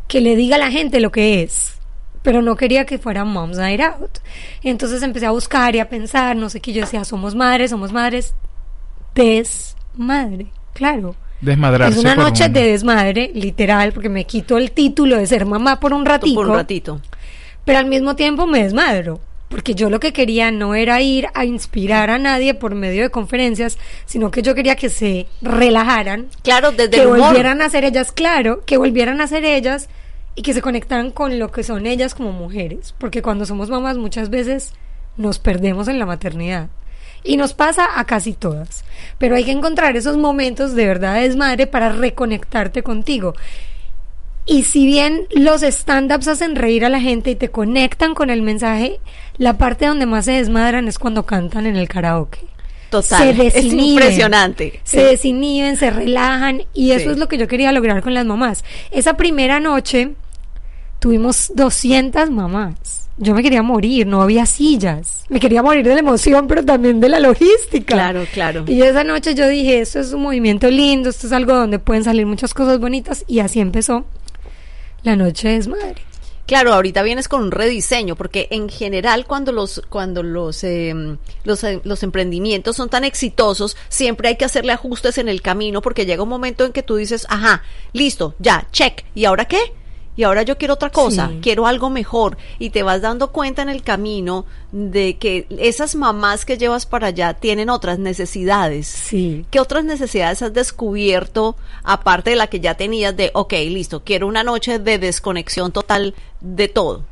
que 0.08 0.20
le 0.20 0.34
diga 0.36 0.56
a 0.56 0.58
la 0.58 0.70
gente 0.70 1.00
lo 1.00 1.12
que 1.12 1.42
es. 1.42 1.78
Pero 2.22 2.42
no 2.42 2.56
quería 2.56 2.84
que 2.84 2.98
fuera 2.98 3.24
Mom's 3.24 3.56
Night 3.56 3.80
Out. 3.80 4.18
Entonces 4.62 5.02
empecé 5.02 5.26
a 5.26 5.30
buscar 5.30 5.74
y 5.74 5.78
a 5.78 5.88
pensar, 5.88 6.36
no 6.36 6.50
sé 6.50 6.60
qué, 6.60 6.72
yo 6.72 6.82
decía, 6.82 7.04
somos 7.04 7.34
madres, 7.34 7.70
somos 7.70 7.92
madres. 7.92 8.34
desmadre, 9.14 10.46
claro. 10.72 11.14
Desmadrarse. 11.40 11.98
Es 11.98 12.04
una 12.04 12.14
noche 12.14 12.46
un- 12.46 12.52
de 12.52 12.62
desmadre, 12.72 13.30
literal, 13.34 13.92
porque 13.92 14.08
me 14.08 14.24
quito 14.24 14.58
el 14.58 14.72
título 14.72 15.16
de 15.16 15.26
ser 15.26 15.46
mamá 15.46 15.80
por 15.80 15.92
un 15.94 16.04
ratito, 16.04 16.34
Por 16.34 16.48
un 16.48 16.54
ratito. 16.56 17.00
pero 17.64 17.78
al 17.78 17.86
mismo 17.86 18.14
tiempo 18.16 18.46
me 18.46 18.62
desmadro. 18.62 19.20
Porque 19.50 19.74
yo 19.74 19.90
lo 19.90 19.98
que 20.00 20.12
quería 20.12 20.50
no 20.52 20.74
era 20.76 21.02
ir 21.02 21.26
a 21.34 21.44
inspirar 21.44 22.08
a 22.08 22.18
nadie 22.18 22.54
por 22.54 22.74
medio 22.76 23.02
de 23.02 23.10
conferencias, 23.10 23.78
sino 24.06 24.30
que 24.30 24.42
yo 24.42 24.54
quería 24.54 24.76
que 24.76 24.88
se 24.88 25.26
relajaran, 25.42 26.28
Claro, 26.42 26.70
desde 26.70 26.90
que 26.90 27.00
el 27.02 27.08
humor. 27.08 27.18
volvieran 27.20 27.60
a 27.60 27.68
ser 27.68 27.84
ellas, 27.84 28.12
claro, 28.12 28.62
que 28.64 28.76
volvieran 28.78 29.20
a 29.20 29.26
ser 29.26 29.44
ellas 29.44 29.88
y 30.36 30.42
que 30.42 30.54
se 30.54 30.62
conectaran 30.62 31.10
con 31.10 31.38
lo 31.40 31.50
que 31.50 31.64
son 31.64 31.84
ellas 31.86 32.14
como 32.14 32.30
mujeres. 32.32 32.94
Porque 32.96 33.22
cuando 33.22 33.44
somos 33.44 33.68
mamás 33.70 33.98
muchas 33.98 34.30
veces 34.30 34.72
nos 35.16 35.40
perdemos 35.40 35.88
en 35.88 35.98
la 35.98 36.06
maternidad. 36.06 36.68
Y 37.22 37.36
nos 37.36 37.52
pasa 37.52 37.86
a 37.98 38.04
casi 38.06 38.32
todas. 38.32 38.84
Pero 39.18 39.34
hay 39.36 39.44
que 39.44 39.50
encontrar 39.50 39.94
esos 39.96 40.16
momentos 40.16 40.74
de 40.74 40.86
verdad 40.86 41.16
de 41.16 41.22
desmadre 41.28 41.66
para 41.66 41.90
reconectarte 41.90 42.82
contigo. 42.82 43.34
Y 44.46 44.64
si 44.64 44.86
bien 44.86 45.26
los 45.30 45.62
stand-ups 45.62 46.26
hacen 46.28 46.56
reír 46.56 46.84
a 46.84 46.88
la 46.88 47.00
gente 47.00 47.30
y 47.30 47.34
te 47.36 47.50
conectan 47.50 48.14
con 48.14 48.30
el 48.30 48.42
mensaje, 48.42 48.98
la 49.38 49.58
parte 49.58 49.86
donde 49.86 50.06
más 50.06 50.24
se 50.24 50.32
desmadran 50.32 50.88
es 50.88 50.98
cuando 50.98 51.24
cantan 51.24 51.66
en 51.66 51.76
el 51.76 51.88
karaoke. 51.88 52.40
Total. 52.90 53.36
Se 53.36 53.46
es 53.46 53.64
impresionante. 53.72 54.80
Se 54.82 55.04
desinhiben, 55.04 55.76
se 55.76 55.90
relajan 55.90 56.62
y 56.74 56.90
eso 56.90 57.04
Sí. 57.04 57.10
es 57.12 57.18
lo 57.18 57.28
que 57.28 57.38
yo 57.38 57.46
quería 57.46 57.70
lograr 57.70 58.02
con 58.02 58.14
las 58.14 58.26
mamás. 58.26 58.64
Esa 58.90 59.14
primera 59.16 59.60
noche 59.60 60.14
tuvimos 60.98 61.52
200 61.54 62.30
mamás. 62.30 63.08
Yo 63.18 63.34
me 63.34 63.42
quería 63.42 63.62
morir, 63.62 64.06
no 64.06 64.22
había 64.22 64.46
sillas. 64.46 65.24
Me 65.28 65.38
quería 65.40 65.62
morir 65.62 65.86
de 65.86 65.92
la 65.94 66.00
emoción, 66.00 66.48
pero 66.48 66.64
también 66.64 67.00
de 67.00 67.08
la 67.10 67.20
logística. 67.20 67.94
Claro, 67.94 68.24
claro. 68.32 68.64
Y 68.66 68.80
esa 68.82 69.04
noche 69.04 69.34
yo 69.34 69.46
dije, 69.46 69.80
esto 69.80 70.00
es 70.00 70.12
un 70.12 70.22
movimiento 70.22 70.70
lindo, 70.70 71.10
esto 71.10 71.26
es 71.26 71.32
algo 71.34 71.54
donde 71.54 71.78
pueden 71.78 72.02
salir 72.02 72.24
muchas 72.26 72.54
cosas 72.54 72.80
bonitas 72.80 73.24
y 73.28 73.40
así 73.40 73.60
empezó 73.60 74.04
la 75.02 75.16
noche 75.16 75.48
de 75.48 75.54
desmadre. 75.54 76.10
Claro, 76.46 76.74
ahorita 76.74 77.04
vienes 77.04 77.28
con 77.28 77.44
un 77.44 77.52
rediseño, 77.52 78.16
porque 78.16 78.48
en 78.50 78.68
general 78.68 79.24
cuando 79.24 79.52
los 79.52 79.82
cuando 79.88 80.24
los 80.24 80.64
eh, 80.64 81.16
los, 81.44 81.62
eh, 81.62 81.80
los 81.84 82.02
emprendimientos 82.02 82.74
son 82.74 82.88
tan 82.88 83.04
exitosos, 83.04 83.76
siempre 83.88 84.30
hay 84.30 84.36
que 84.36 84.44
hacerle 84.44 84.72
ajustes 84.72 85.18
en 85.18 85.28
el 85.28 85.42
camino, 85.42 85.80
porque 85.80 86.06
llega 86.06 86.24
un 86.24 86.28
momento 86.28 86.64
en 86.64 86.72
que 86.72 86.82
tú 86.82 86.96
dices, 86.96 87.24
ajá, 87.30 87.62
listo, 87.92 88.34
ya, 88.40 88.66
check, 88.72 89.04
¿y 89.14 89.26
ahora 89.26 89.44
qué? 89.44 89.60
Y 90.16 90.24
ahora 90.24 90.42
yo 90.42 90.58
quiero 90.58 90.74
otra 90.74 90.90
cosa, 90.90 91.28
Sí. 91.28 91.38
quiero 91.40 91.66
algo 91.66 91.88
mejor. 91.88 92.36
Y 92.58 92.70
te 92.70 92.82
vas 92.82 93.00
dando 93.00 93.30
cuenta 93.32 93.62
en 93.62 93.68
el 93.68 93.82
camino 93.82 94.44
de 94.72 95.16
que 95.16 95.46
esas 95.58 95.94
mamás 95.94 96.44
que 96.44 96.58
llevas 96.58 96.84
para 96.84 97.06
allá 97.08 97.34
tienen 97.34 97.70
otras 97.70 97.98
necesidades. 97.98 98.86
Sí. 98.86 99.46
¿Qué 99.50 99.60
otras 99.60 99.84
necesidades 99.84 100.42
has 100.42 100.52
descubierto 100.52 101.56
aparte 101.84 102.30
de 102.30 102.36
la 102.36 102.48
que 102.48 102.60
ya 102.60 102.74
tenías 102.74 103.16
de, 103.16 103.30
ok, 103.34 103.52
listo, 103.68 104.02
quiero 104.04 104.26
una 104.26 104.42
noche 104.44 104.78
de 104.78 104.98
desconexión 104.98 105.72
total 105.72 106.14
de 106.40 106.68
todo? 106.68 107.04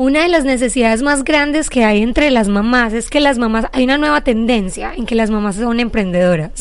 Una 0.00 0.22
de 0.22 0.30
las 0.30 0.46
necesidades 0.46 1.02
más 1.02 1.24
grandes 1.24 1.68
que 1.68 1.84
hay 1.84 2.00
entre 2.00 2.30
las 2.30 2.48
mamás 2.48 2.94
es 2.94 3.10
que 3.10 3.20
las 3.20 3.36
mamás, 3.36 3.66
hay 3.72 3.84
una 3.84 3.98
nueva 3.98 4.22
tendencia 4.22 4.94
en 4.96 5.04
que 5.04 5.14
las 5.14 5.28
mamás 5.28 5.56
son 5.56 5.78
emprendedoras. 5.78 6.52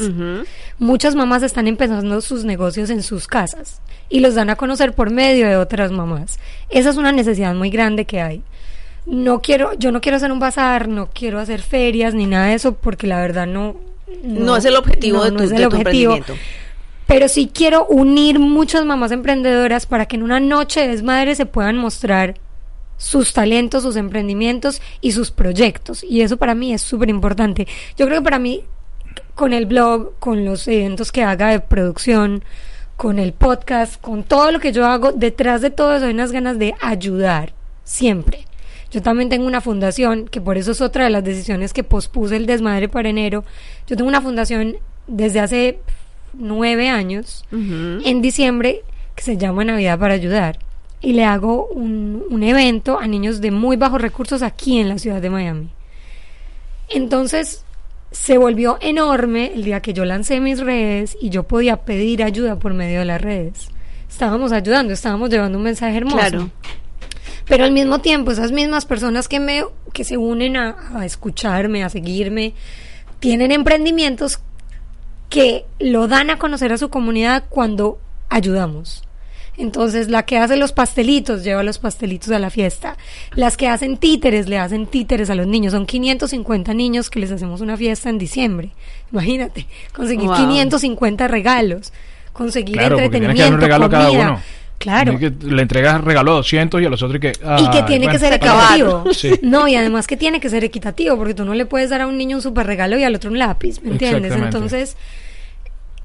Muchas 0.77 1.15
mamás 1.15 1.41
están 1.43 1.65
empezando 1.65 2.19
sus 2.19 2.43
negocios 2.43 2.89
en 2.89 3.01
sus 3.01 3.27
casas 3.27 3.79
y 4.09 4.19
los 4.19 4.35
dan 4.35 4.49
a 4.49 4.57
conocer 4.57 4.91
por 4.91 5.09
medio 5.09 5.47
de 5.47 5.55
otras 5.55 5.89
mamás. 5.89 6.37
Esa 6.69 6.89
es 6.89 6.97
una 6.97 7.13
necesidad 7.13 7.55
muy 7.55 7.69
grande 7.69 8.03
que 8.03 8.19
hay. 8.19 8.41
No 9.05 9.41
quiero, 9.41 9.71
yo 9.79 9.93
no 9.93 10.01
quiero 10.01 10.17
hacer 10.17 10.33
un 10.33 10.39
bazar, 10.39 10.89
no 10.89 11.07
quiero 11.09 11.39
hacer 11.39 11.61
ferias 11.61 12.13
ni 12.13 12.25
nada 12.25 12.47
de 12.47 12.55
eso 12.55 12.73
porque 12.73 13.07
la 13.07 13.21
verdad 13.21 13.47
no. 13.47 13.77
No, 14.21 14.57
es 14.57 14.65
el 14.65 14.75
objetivo 14.75 15.19
no, 15.19 15.23
de 15.23 15.31
no 15.31 15.37
tu, 15.37 15.43
es 15.45 15.51
el 15.51 15.57
de 15.59 15.65
objetivo. 15.65 16.15
emprendimiento. 16.15 16.33
Pero 17.07 17.29
sí 17.29 17.49
quiero 17.53 17.85
unir 17.85 18.37
muchas 18.37 18.83
mamás 18.83 19.13
emprendedoras 19.13 19.85
para 19.85 20.07
que 20.07 20.17
en 20.17 20.23
una 20.23 20.41
noche 20.41 20.81
de 20.81 20.89
desmadre 20.89 21.35
se 21.35 21.45
puedan 21.45 21.77
mostrar 21.77 22.35
sus 22.99 23.33
talentos, 23.33 23.81
sus 23.81 23.95
emprendimientos 23.95 24.81
y 25.01 25.13
sus 25.13 25.31
proyectos. 25.31 26.03
Y 26.03 26.21
eso 26.21 26.37
para 26.37 26.53
mí 26.53 26.73
es 26.73 26.81
súper 26.81 27.09
importante. 27.09 27.67
Yo 27.97 28.05
creo 28.05 28.19
que 28.19 28.25
para 28.25 28.39
mí, 28.39 28.63
con 29.33 29.53
el 29.53 29.65
blog, 29.65 30.19
con 30.19 30.45
los 30.45 30.67
eventos 30.67 31.11
que 31.11 31.23
haga 31.23 31.47
de 31.47 31.61
producción, 31.61 32.43
con 32.97 33.17
el 33.17 33.31
podcast, 33.31 33.99
con 34.01 34.23
todo 34.23 34.51
lo 34.51 34.59
que 34.59 34.73
yo 34.73 34.85
hago, 34.85 35.13
detrás 35.13 35.61
de 35.61 35.71
todo 35.71 35.95
eso 35.95 36.05
hay 36.05 36.13
unas 36.13 36.33
ganas 36.33 36.59
de 36.59 36.75
ayudar, 36.81 37.53
siempre. 37.85 38.45
Yo 38.91 39.01
también 39.01 39.29
tengo 39.29 39.47
una 39.47 39.61
fundación, 39.61 40.27
que 40.27 40.41
por 40.41 40.57
eso 40.57 40.71
es 40.71 40.81
otra 40.81 41.05
de 41.05 41.09
las 41.09 41.23
decisiones 41.23 41.71
que 41.71 41.85
pospuse 41.85 42.35
el 42.35 42.45
desmadre 42.45 42.89
para 42.89 43.07
enero. 43.07 43.45
Yo 43.87 43.95
tengo 43.95 44.09
una 44.09 44.21
fundación 44.21 44.75
desde 45.07 45.39
hace 45.39 45.79
nueve 46.33 46.89
años, 46.89 47.45
en 47.51 48.21
diciembre, 48.21 48.83
que 49.15 49.23
se 49.23 49.37
llama 49.37 49.63
Navidad 49.63 49.97
para 49.97 50.15
Ayudar. 50.15 50.59
Y 51.01 51.13
le 51.13 51.23
hago 51.23 51.67
un, 51.67 52.23
un 52.29 52.43
evento 52.43 52.99
a 52.99 53.07
niños 53.07 53.41
de 53.41 53.51
muy 53.51 53.77
bajos 53.77 54.01
recursos 54.01 54.41
aquí 54.41 54.79
en 54.79 54.89
la 54.89 54.97
ciudad 54.97 55.21
de 55.21 55.29
Miami. 55.29 55.69
Entonces 56.89 57.63
se 58.11 58.37
volvió 58.37 58.77
enorme 58.81 59.51
el 59.53 59.63
día 59.63 59.81
que 59.81 59.93
yo 59.93 60.03
lancé 60.03 60.39
mis 60.39 60.59
redes 60.59 61.15
y 61.21 61.29
yo 61.29 61.43
podía 61.43 61.77
pedir 61.77 62.23
ayuda 62.23 62.57
por 62.57 62.73
medio 62.73 62.99
de 62.99 63.05
las 63.05 63.21
redes. 63.21 63.69
Estábamos 64.09 64.51
ayudando, 64.51 64.93
estábamos 64.93 65.29
llevando 65.29 65.57
un 65.57 65.63
mensaje 65.63 65.97
hermoso. 65.97 66.17
Claro. 66.17 66.49
Pero 67.45 67.65
al 67.65 67.71
mismo 67.71 67.99
tiempo, 67.99 68.31
esas 68.31 68.51
mismas 68.51 68.85
personas 68.85 69.27
que 69.27 69.39
me 69.39 69.63
que 69.93 70.03
se 70.03 70.17
unen 70.17 70.55
a, 70.55 70.99
a 70.99 71.05
escucharme, 71.05 71.83
a 71.83 71.89
seguirme, 71.89 72.53
tienen 73.19 73.51
emprendimientos 73.51 74.39
que 75.29 75.65
lo 75.79 76.07
dan 76.07 76.29
a 76.29 76.37
conocer 76.37 76.73
a 76.73 76.77
su 76.77 76.89
comunidad 76.89 77.45
cuando 77.49 77.99
ayudamos. 78.29 79.03
Entonces, 79.59 80.07
la 80.09 80.23
que 80.23 80.37
hace 80.37 80.55
los 80.55 80.71
pastelitos 80.71 81.43
lleva 81.43 81.61
los 81.63 81.77
pastelitos 81.79 82.31
a 82.31 82.39
la 82.39 82.49
fiesta. 82.49 82.95
Las 83.35 83.57
que 83.57 83.67
hacen 83.67 83.97
títeres 83.97 84.47
le 84.47 84.57
hacen 84.57 84.87
títeres 84.87 85.29
a 85.29 85.35
los 85.35 85.45
niños. 85.47 85.73
Son 85.73 85.85
550 85.85 86.73
niños 86.73 87.09
que 87.09 87.19
les 87.19 87.29
hacemos 87.31 87.59
una 87.61 87.75
fiesta 87.75 88.09
en 88.09 88.17
diciembre. 88.17 88.69
Imagínate, 89.11 89.67
conseguir 89.93 90.27
Wow. 90.27 90.37
550 90.37 91.27
regalos, 91.27 91.91
conseguir 92.33 92.77
Claro, 92.77 92.95
porque 92.95 93.09
tienes 93.09 93.33
que 93.35 93.39
dar 93.41 93.47
entretenimiento, 93.51 93.55
un 93.55 93.61
regalo 93.61 93.85
a 93.85 93.89
cada 93.89 94.07
comida. 94.07 94.29
uno. 94.31 94.41
Claro. 94.77 95.19
Que 95.19 95.29
le 95.29 95.61
entregas 95.61 96.01
regalo 96.05 96.35
200 96.35 96.81
y 96.81 96.85
a 96.85 96.89
los 96.89 97.03
otros 97.03 97.17
y 97.17 97.19
que... 97.19 97.33
Y 97.59 97.69
que 97.69 97.83
tiene 97.83 98.07
que 98.07 98.17
ser 98.17 98.31
equitativo. 98.31 99.03
Sí. 99.13 99.37
No, 99.41 99.67
y 99.67 99.75
además 99.75 100.07
que 100.07 100.15
tiene 100.15 100.39
que 100.39 100.49
ser 100.49 100.63
equitativo, 100.63 101.17
porque 101.17 101.33
tú 101.33 101.43
no 101.43 101.53
le 101.53 101.65
puedes 101.65 101.89
dar 101.89 101.99
a 101.99 102.07
un 102.07 102.17
niño 102.17 102.37
un 102.37 102.41
super 102.41 102.65
regalo 102.65 102.97
y 102.97 103.03
al 103.03 103.13
otro 103.13 103.29
un 103.29 103.37
lápiz, 103.39 103.81
¿me 103.83 103.91
entiendes? 103.91 104.31
Entonces, 104.31 104.95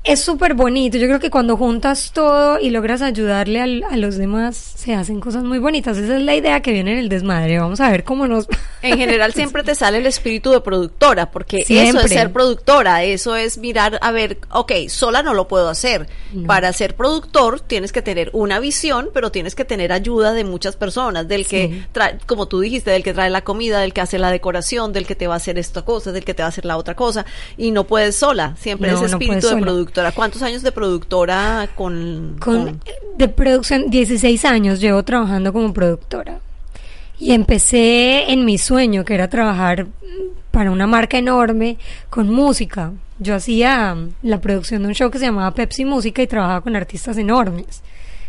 es 0.04 0.20
súper 0.20 0.52
bonito. 0.54 0.98
Yo 0.98 1.06
creo 1.06 1.18
que 1.18 1.30
cuando 1.30 1.56
juntas 1.56 2.10
todo 2.12 2.60
y 2.60 2.68
logras 2.70 3.00
ayudarle 3.00 3.60
al- 3.60 3.84
a 3.90 3.96
los 3.96 4.16
demás, 4.16 4.54
se 4.56 4.94
hacen 4.94 5.18
cosas 5.20 5.44
muy 5.44 5.58
bonitas. 5.58 5.96
Esa 5.96 6.16
es 6.18 6.22
la 6.22 6.34
idea 6.34 6.60
que 6.60 6.72
viene 6.72 6.92
en 6.92 6.98
el 6.98 7.08
desmadre. 7.08 7.58
Vamos 7.58 7.80
a 7.80 7.90
ver 7.90 8.04
cómo 8.04 8.26
nos... 8.28 8.46
En 8.82 8.98
general 8.98 9.32
siempre 9.34 9.62
te 9.62 9.74
sale 9.74 9.96
el 9.98 10.06
espíritu 10.06 10.50
de 10.50 10.60
productora, 10.60 11.30
porque 11.30 11.64
eso 11.66 12.00
es 12.00 12.10
ser 12.10 12.32
productora, 12.32 13.02
eso 13.02 13.34
es 13.34 13.56
mirar, 13.56 13.98
a 14.02 14.12
ver, 14.12 14.36
ok, 14.50 14.72
sola 14.88 15.22
no 15.22 15.32
lo 15.32 15.48
puedo 15.48 15.70
hacer. 15.70 16.06
Para 16.46 16.70
ser 16.74 16.94
productor 16.96 17.60
tienes 17.60 17.90
que 17.92 18.02
tener 18.02 18.28
una 18.34 18.60
visión, 18.60 19.08
pero 19.14 19.30
tienes 19.32 19.54
que 19.54 19.64
tener 19.64 19.90
ayuda 19.90 20.34
de 20.34 20.44
muchas 20.44 20.76
personas, 20.76 21.26
del 21.28 21.46
que 21.46 21.68
Sí. 21.68 21.82
trae, 21.92 22.18
como 22.26 22.46
tú 22.46 22.60
dijiste, 22.60 22.90
del 22.90 23.02
que 23.02 23.14
trae 23.14 23.30
la 23.30 23.40
comida, 23.42 23.80
del 23.80 23.94
que 23.94 24.02
hace 24.02 24.18
la 24.18 24.30
decoración, 24.30 24.92
del 24.92 25.06
que 25.06 25.14
te 25.14 25.26
va 25.28 25.34
a 25.34 25.36
hacer 25.38 25.58
esta 25.58 25.80
cosa, 25.82 26.12
del 26.12 26.24
que 26.26 26.34
te 26.34 26.42
va 26.42 26.46
a 26.46 26.48
hacer 26.50 26.66
la 26.66 26.76
otra 26.76 26.94
cosa, 26.94 27.24
y 27.56 27.70
no 27.70 27.84
puedes 27.84 28.16
sola, 28.16 28.54
siempre 28.58 28.90
No, 28.90 28.96
ese 28.98 29.06
espíritu 29.06 29.34
de 29.36 29.40
sola. 29.42 29.60
Productora. 29.94 30.12
¿Cuántos 30.12 30.42
años 30.42 30.62
de 30.62 30.72
productora 30.72 31.68
con, 31.76 32.36
con 32.40 32.64
con- 32.64 32.80
de 33.16 33.28
producción 33.28 33.90
16 33.90 34.44
años 34.44 34.80
llevo 34.80 35.02
trabajando 35.04 35.52
como 35.52 35.72
productora. 35.72 36.40
Y 37.18 37.32
empecé 37.32 38.30
en 38.32 38.44
mi 38.44 38.58
sueño 38.58 39.04
que 39.04 39.14
era 39.14 39.28
trabajar 39.28 39.86
para 40.50 40.70
una 40.72 40.86
marca 40.88 41.16
enorme 41.16 41.76
con 42.10 42.28
música. 42.28 42.92
Yo 43.20 43.36
hacía 43.36 43.94
mm, 43.94 44.10
la 44.22 44.40
producción 44.40 44.82
de 44.82 44.88
un 44.88 44.94
show 44.94 45.10
que 45.10 45.18
se 45.20 45.26
llamaba 45.26 45.52
Pepsi 45.54 45.84
Música 45.84 46.22
y 46.22 46.26
trabajaba 46.26 46.60
con 46.60 46.74
artistas 46.74 47.16
enormes. 47.16 47.82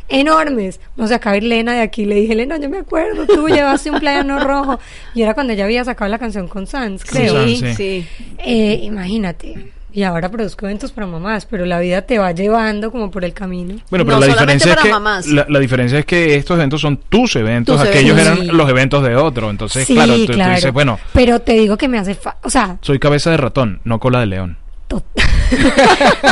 Enormes. 0.07 0.79
No 0.98 1.07
sé 1.07 1.15
acá 1.15 1.36
Elena 1.36 1.74
de 1.74 1.81
aquí 1.81 2.05
le 2.05 2.13
dije 2.13 2.34
Elena 2.34 2.57
yo 2.60 2.69
me 2.69 2.77
acuerdo 2.77 3.25
tú 3.25 3.48
llevaste 3.48 3.89
un 3.89 4.00
plano 4.00 4.39
rojo 4.39 4.79
y 5.15 5.24
era 5.24 5.34
cuando 5.34 5.53
ella 5.53 5.63
había 5.63 5.84
sacado 5.84 6.12
la 6.12 6.19
canción 6.19 6.48
con 6.48 6.67
Sans 6.67 7.03
creo. 7.03 7.43
Sí, 7.48 7.55
Sí. 7.57 7.74
sí. 7.74 8.07
eh, 8.38 8.79
imagínate 8.84 9.72
y 9.96 10.04
ahora 10.04 10.30
produzco 10.30 10.66
eventos 10.68 10.92
para 10.92 11.08
mamás 11.08 11.46
pero 11.46 11.66
la 11.66 11.80
vida 11.80 12.02
te 12.04 12.20
va 12.20 12.32
llevando 12.34 12.92
como 12.92 13.10
por 13.10 13.24
el 13.25 13.34
camino 13.34 13.75
Bueno, 13.90 14.06
pero 14.06 14.20
No 14.20 14.20
la 14.20 14.28
diferencia 14.28 14.70
es 14.72 14.75
para 14.75 14.88
que 14.88 14.92
mamás. 14.94 15.25
la, 15.28 15.46
la 15.50 15.60
diferencia 15.60 15.98
es 16.00 16.06
que 16.06 16.36
estos 16.36 16.58
eventos 16.58 16.82
son 16.82 16.98
tus 16.98 17.36
eventos, 17.38 17.80
Tus 17.80 17.88
aquellos 17.90 18.12
eventos. 18.20 18.38
eran 18.38 18.50
Sí. 18.52 18.56
los 18.58 18.70
eventos 18.70 19.04
de 19.04 19.16
otro. 19.16 19.50
Entonces, 19.50 19.88
claro, 19.88 20.14
tú, 20.18 20.25
tú 20.28 20.34
dices, 20.34 20.72
bueno, 20.74 21.00
Pero 21.14 21.40
te 21.40 21.54
digo 21.54 21.78
que 21.78 21.88
me 21.88 21.98
hace 21.98 22.14
falta, 22.14 22.40
o 22.44 22.50
sea, 22.50 22.78
soy 22.82 23.00
cabeza 23.00 23.32
de 23.32 23.38
ratón, 23.38 23.80
no 23.86 24.00
cola 24.00 24.20
de 24.20 24.25
león. 24.28 24.58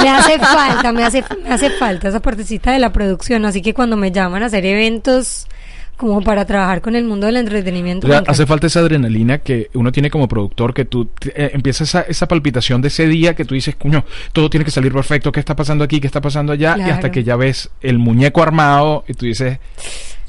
me 0.04 0.10
hace 0.10 0.40
falta, 0.40 0.92
me 0.92 1.04
hace, 1.04 1.24
me 1.44 1.50
hace 1.54 1.70
falta 1.72 2.10
esa 2.10 2.20
partecita 2.20 2.72
de 2.72 2.80
la 2.80 2.92
producción, 2.94 3.46
así 3.46 3.62
que 3.62 3.74
cuando 3.74 3.96
me 3.98 4.12
llaman 4.12 4.44
a 4.44 4.48
hacer 4.48 4.66
eventos 4.66 5.48
como 5.98 6.22
para 6.22 6.46
trabajar 6.46 6.82
con 6.82 6.96
el 6.96 7.04
mundo 7.06 7.28
del 7.28 7.38
entretenimiento. 7.38 8.08
O 8.08 8.10
sea, 8.10 8.16
me 8.16 8.22
encanta. 8.22 8.32
hace 8.32 8.46
falta 8.46 8.68
esa 8.68 8.80
adrenalina 8.80 9.38
que 9.40 9.70
uno 9.74 9.92
tiene 9.92 10.10
como 10.10 10.28
productor, 10.28 10.74
que 10.74 10.86
tú 10.86 11.10
eh, 11.36 11.52
empieza 11.54 11.84
esa, 11.84 12.02
esa 12.02 12.28
palpitación 12.28 12.82
de 12.82 12.88
ese 12.90 13.08
día 13.08 13.36
que 13.36 13.46
tú 13.46 13.54
dices, 13.56 13.76
cuño, 13.76 14.04
todo 14.34 14.50
tiene 14.50 14.66
que 14.66 14.72
salir 14.72 14.92
perfecto, 14.92 15.32
¿qué 15.32 15.40
está 15.40 15.56
pasando 15.56 15.84
aquí? 15.84 16.02
¿Qué 16.02 16.08
está 16.08 16.20
pasando 16.22 16.52
allá? 16.54 16.76
Y 16.78 16.82
hasta 16.90 17.12
que 17.12 17.24
ya 17.24 17.36
ves 17.36 17.70
el 17.82 18.00
muñeco 18.00 18.42
armado 18.44 19.06
y 19.08 19.14
tú 19.14 19.26
dices, 19.26 19.60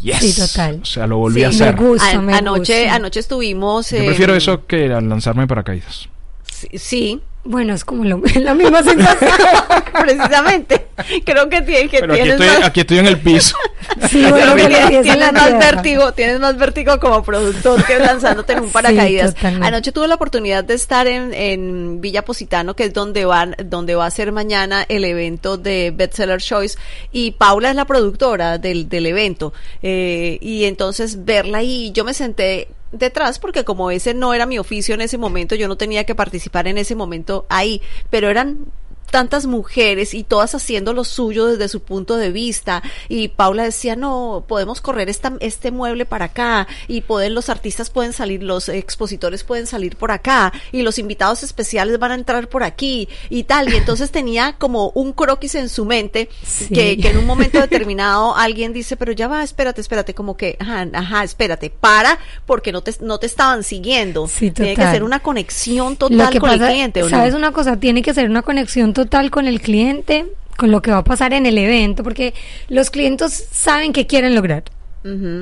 yes. 0.00 0.18
Sí, 0.18 0.40
total. 0.40 0.80
O 0.82 0.84
sea, 0.84 1.06
lo 1.06 1.16
volví 1.18 1.40
Sí, 1.40 1.44
a 1.44 1.48
me 1.48 1.54
hacer. 1.54 1.76
gusta. 1.76 2.10
A- 2.10 2.20
me 2.20 2.34
anoche, 2.34 2.80
gusta. 2.82 2.94
anoche 2.94 3.20
estuvimos. 3.20 3.90
Yo 3.90 4.04
prefiero 4.04 4.34
eso 4.36 4.66
que 4.66 4.88
lanzarme 4.88 5.42
en 5.42 5.48
paracaídas. 5.48 6.08
Sí, 6.44 6.68
sí, 6.74 7.20
Bueno, 7.44 7.74
es 7.74 7.84
como 7.84 8.04
lo- 8.04 8.22
la 8.40 8.54
misma 8.54 8.82
sensación. 8.82 9.30
precisamente. 10.00 10.86
Creo 11.24 11.48
que, 11.48 11.60
tiene, 11.62 11.88
que 11.88 11.98
Pero 12.00 12.14
aquí 12.14 12.22
tienes 12.22 12.40
estoy, 12.40 12.58
más, 12.58 12.68
aquí 12.68 12.80
estoy 12.80 12.98
en 12.98 13.06
el 13.06 13.18
piso. 13.18 13.56
Sí, 14.10 14.24
bueno, 14.24 14.56
que 14.56 14.66
tienes, 14.66 15.06
más 15.06 15.44
tierra. 15.44 15.58
vértigo, 15.58 16.12
tienes 16.14 16.40
más 16.40 16.56
vértigo 16.56 16.98
como 16.98 17.22
productor 17.22 17.84
que 17.84 17.98
lanzándote 17.98 18.54
en 18.54 18.60
un 18.60 18.70
paracaídas. 18.70 19.34
Anoche 19.42 19.92
tuve 19.92 20.08
la 20.08 20.14
oportunidad 20.14 20.64
de 20.64 20.72
estar 20.74 21.06
en, 21.06 21.34
en 21.34 22.00
Villa 22.00 22.24
Positano, 22.24 22.74
que 22.74 22.84
es 22.84 22.94
donde 22.94 23.26
van, 23.26 23.54
donde 23.66 23.94
va 23.94 24.06
a 24.06 24.10
ser 24.10 24.32
mañana 24.32 24.86
el 24.88 25.04
evento 25.04 25.58
de 25.58 25.92
Bestseller 25.94 26.40
Choice, 26.40 26.78
y 27.12 27.32
Paula 27.32 27.70
es 27.70 27.76
la 27.76 27.84
productora 27.84 28.56
del, 28.56 28.88
del 28.88 29.04
evento. 29.06 29.52
Eh, 29.82 30.38
y 30.40 30.64
entonces 30.64 31.24
verla 31.26 31.58
ahí, 31.58 31.92
yo 31.92 32.04
me 32.04 32.14
senté 32.14 32.68
detrás 32.94 33.38
porque 33.38 33.64
como 33.64 33.90
ese 33.90 34.14
no 34.14 34.32
era 34.34 34.46
mi 34.46 34.58
oficio 34.58 34.94
en 34.94 35.00
ese 35.00 35.18
momento, 35.18 35.54
yo 35.54 35.68
no 35.68 35.76
tenía 35.76 36.04
que 36.04 36.14
participar 36.14 36.66
en 36.68 36.78
ese 36.78 36.94
momento 36.94 37.46
ahí, 37.48 37.82
pero 38.10 38.30
eran 38.30 38.66
tantas 39.10 39.46
mujeres 39.46 40.14
y 40.14 40.24
todas 40.24 40.54
haciendo 40.54 40.92
lo 40.92 41.04
suyo 41.04 41.46
desde 41.46 41.68
su 41.68 41.80
punto 41.82 42.16
de 42.16 42.30
vista 42.30 42.82
y 43.08 43.28
Paula 43.28 43.62
decía 43.64 43.96
no 43.96 44.44
podemos 44.48 44.80
correr 44.80 45.08
esta, 45.08 45.34
este 45.40 45.70
mueble 45.70 46.04
para 46.06 46.26
acá 46.26 46.66
y 46.88 47.02
pueden 47.02 47.34
los 47.34 47.48
artistas 47.48 47.90
pueden 47.90 48.12
salir 48.12 48.42
los 48.42 48.68
expositores 48.68 49.44
pueden 49.44 49.66
salir 49.66 49.96
por 49.96 50.10
acá 50.10 50.52
y 50.72 50.82
los 50.82 50.98
invitados 50.98 51.42
especiales 51.42 51.98
van 51.98 52.12
a 52.12 52.14
entrar 52.14 52.48
por 52.48 52.62
aquí 52.62 53.08
y 53.30 53.44
tal 53.44 53.72
y 53.72 53.76
entonces 53.76 54.10
tenía 54.12 54.54
como 54.58 54.90
un 54.94 55.12
croquis 55.12 55.54
en 55.54 55.68
su 55.68 55.84
mente 55.84 56.28
Sí. 56.44 56.68
que, 56.68 56.96
que 56.98 57.10
en 57.10 57.18
un 57.18 57.26
momento 57.26 57.60
determinado 57.60 58.34
alguien 58.36 58.72
dice 58.72 58.96
pero 58.96 59.12
ya 59.12 59.28
va 59.28 59.42
espérate 59.42 59.80
espérate 59.80 60.14
como 60.14 60.36
que 60.36 60.56
ajá, 60.58 60.86
ajá 60.92 61.24
espérate 61.24 61.70
para 61.70 62.18
porque 62.46 62.72
no 62.72 62.82
te 62.82 62.94
no 63.00 63.18
te 63.18 63.26
estaban 63.26 63.62
siguiendo 63.62 64.26
Sí, 64.28 64.50
tiene 64.50 64.74
que 64.74 64.82
ser 64.82 65.02
una 65.02 65.20
conexión 65.20 65.96
total 65.96 66.32
con 66.38 66.50
pasa, 66.50 66.54
el 66.54 66.70
cliente 66.72 67.02
¿o 67.02 67.04
no? 67.06 67.10
¿sabes 67.10 67.34
una 67.34 67.52
cosa? 67.52 67.76
Tiene 67.78 68.02
que 68.02 68.14
ser 68.14 68.28
una 68.30 68.42
conexión 68.42 68.92
total 68.94 69.30
con 69.30 69.46
el 69.46 69.60
cliente, 69.60 70.26
con 70.56 70.70
lo 70.70 70.80
que 70.80 70.90
va 70.90 70.98
a 70.98 71.04
pasar 71.04 71.34
en 71.34 71.44
el 71.44 71.58
evento, 71.58 72.02
porque 72.02 72.32
los 72.68 72.90
clientes 72.90 73.48
saben 73.52 73.92
qué 73.92 74.06
quieren 74.06 74.34
lograr. 74.34 74.64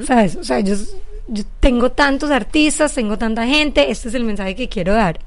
¿Sabes? 0.05 0.35
O 0.35 0.43
sea, 0.43 0.59
yo, 0.59 0.75
yo 1.29 1.45
tengo 1.61 1.93
tantos 1.93 2.33
artistas, 2.33 2.93
tengo 2.93 3.17
tanta 3.17 3.47
gente, 3.47 3.93
este 3.93 4.09
es 4.09 4.15
el 4.17 4.25
mensaje 4.25 4.57
que 4.57 4.69
quiero 4.69 4.93
dar. 4.93 5.21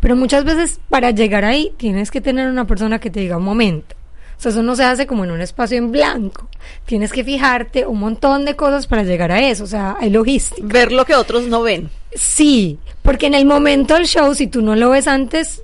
Pero 0.00 0.16
muchas 0.16 0.44
veces 0.44 0.80
para 0.88 1.12
llegar 1.12 1.44
ahí 1.44 1.72
tienes 1.76 2.10
que 2.10 2.20
tener 2.20 2.48
una 2.48 2.66
persona 2.66 2.98
que 2.98 3.10
te 3.10 3.20
diga 3.20 3.36
un 3.36 3.44
momento. 3.44 3.94
O 4.38 4.42
sea, 4.42 4.50
eso 4.50 4.62
no 4.62 4.76
se 4.76 4.84
hace 4.84 5.06
como 5.06 5.24
en 5.24 5.30
un 5.30 5.40
espacio 5.40 5.78
en 5.78 5.90
blanco. 5.90 6.48
Tienes 6.84 7.10
que 7.12 7.24
fijarte 7.24 7.86
un 7.86 8.00
montón 8.00 8.44
de 8.44 8.54
cosas 8.54 8.86
para 8.86 9.02
llegar 9.02 9.32
a 9.32 9.40
eso. 9.40 9.64
O 9.64 9.66
sea, 9.66 9.96
hay 9.98 10.10
logística. 10.10 10.66
ver 10.66 10.92
lo 10.92 11.06
que 11.06 11.14
otros 11.14 11.44
no 11.46 11.62
ven. 11.62 11.88
Sí, 12.14 12.78
porque 13.02 13.26
en 13.26 13.34
el 13.34 13.46
momento 13.46 13.94
del 13.94 14.06
show, 14.06 14.34
si 14.34 14.46
tú 14.46 14.60
no 14.60 14.76
lo 14.76 14.90
ves 14.90 15.06
antes, 15.06 15.62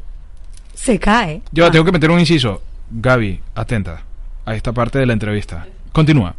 se 0.82 0.98
cae. 0.98 1.42
Yo 1.52 1.70
tengo 1.70 1.84
que 1.84 1.92
meter 1.92 2.10
un 2.10 2.18
inciso. 2.18 2.60
Gaby, 2.90 3.40
atenta 3.54 4.02
a 4.44 4.54
esta 4.56 4.72
parte 4.72 4.98
de 4.98 5.06
la 5.06 5.12
entrevista. 5.12 5.66
Continúa. 5.92 6.34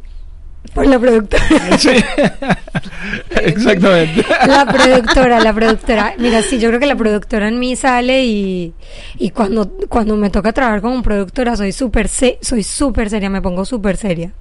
Por 0.74 0.86
la 0.86 1.00
productora. 1.00 1.44
Sí. 1.78 1.92
Exactamente. 3.42 4.26
La 4.46 4.66
productora, 4.66 5.40
la 5.40 5.54
productora. 5.54 6.16
Mira, 6.18 6.42
sí, 6.42 6.60
yo 6.60 6.68
creo 6.70 6.80
que 6.82 6.86
la 6.86 6.96
productora 6.96 7.48
en 7.48 7.58
mí 7.58 7.76
sale 7.78 8.26
y, 8.26 8.74
y 9.18 9.30
cuando, 9.30 9.72
cuando 9.88 10.18
me 10.18 10.30
toca 10.30 10.52
trabajar 10.52 10.82
como 10.82 11.02
productora 11.02 11.56
soy 11.56 11.72
súper 11.72 12.10
soy 12.10 12.64
súper 12.64 13.10
seria, 13.10 13.30
me 13.30 13.42
pongo 13.42 13.64
súper 13.64 13.96
seria. 13.96 14.34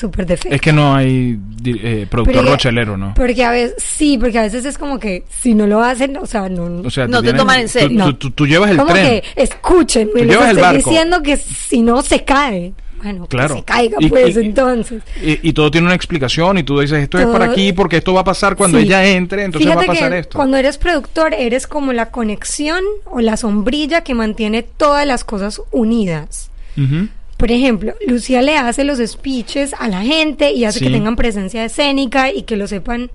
Súper 0.00 0.24
defecto. 0.24 0.54
Es 0.54 0.60
que 0.62 0.72
no 0.72 0.94
hay 0.94 1.38
eh, 1.64 2.06
productor 2.08 2.36
Porque- 2.36 2.50
rochelero, 2.52 2.96
¿no? 2.96 3.12
Porque 3.14 3.44
a 3.44 3.50
veces, 3.50 3.74
sí, 3.82 4.16
porque 4.18 4.38
a 4.38 4.42
veces 4.42 4.64
es 4.64 4.78
como 4.78 4.98
que 4.98 5.24
si 5.28 5.54
no 5.54 5.66
lo 5.66 5.82
hacen, 5.82 6.16
o 6.16 6.24
sea, 6.24 6.48
no... 6.48 6.80
O 6.86 6.90
sea, 6.90 7.04
tú 7.04 7.12
No 7.12 7.22
te 7.22 7.34
toman 7.34 7.60
en 7.60 7.66
tú- 7.66 7.72
serio. 7.72 8.04
Tú, 8.06 8.14
tú- 8.14 8.30
tú 8.30 8.46
llevas 8.46 8.70
el 8.70 8.78
como 8.78 8.92
tren. 8.92 9.04
que 9.20 9.24
escuchen, 9.36 10.08
me 10.14 10.22
Tú 10.22 10.28
llevas 10.28 10.44
el 10.50 10.56
estoy 10.56 10.62
barco. 10.62 10.88
diciendo 10.90 11.22
que 11.22 11.36
si 11.36 11.82
no 11.82 12.00
se 12.02 12.24
cae. 12.24 12.72
Bueno, 13.02 13.26
Claro. 13.26 13.54
que 13.54 13.60
se 13.60 13.64
caiga 13.64 13.96
Y- 14.00 14.08
pues 14.10 14.36
y- 14.36 14.40
entonces. 14.40 15.02
Y, 15.22 15.48
y 15.48 15.52
todo 15.54 15.70
tiene 15.70 15.86
una 15.86 15.94
explicación 15.96 16.58
y 16.58 16.62
tú 16.64 16.80
dices, 16.80 17.02
esto 17.02 17.18
es 17.18 17.26
para 17.26 17.46
aquí 17.46 17.72
porque 17.72 17.96
esto 17.98 18.12
va 18.14 18.20
a 18.20 18.24
pasar 18.24 18.56
cuando 18.56 18.78
Sí. 18.78 18.84
ella 18.84 19.06
entre, 19.06 19.44
entonces 19.44 19.66
Fíjate 19.70 19.86
va 19.86 19.92
a 19.92 19.94
pasar 19.96 20.12
que 20.12 20.18
esto. 20.18 20.36
Cuando 20.36 20.56
eres 20.58 20.76
productor, 20.78 21.32
eres 21.34 21.66
como 21.66 21.92
la 21.94 22.10
conexión 22.10 22.82
o 23.06 23.20
la 23.20 23.36
sombrilla 23.38 24.02
que 24.02 24.14
mantiene 24.14 24.62
todas 24.62 25.06
las 25.06 25.24
cosas 25.24 25.60
unidas. 25.72 26.50
Por 27.40 27.50
ejemplo, 27.50 27.94
Lucía 28.06 28.42
le 28.42 28.56
hace 28.56 28.84
los 28.84 28.98
speeches 28.98 29.74
a 29.78 29.88
la 29.88 30.02
gente 30.02 30.52
y 30.52 30.64
hace 30.64 30.78
Sí. 30.78 30.84
que 30.86 30.90
tengan 30.92 31.16
presencia 31.16 31.64
escénica 31.64 32.30
y 32.32 32.42
que 32.42 32.56
lo 32.56 32.68
sepan 32.68 33.10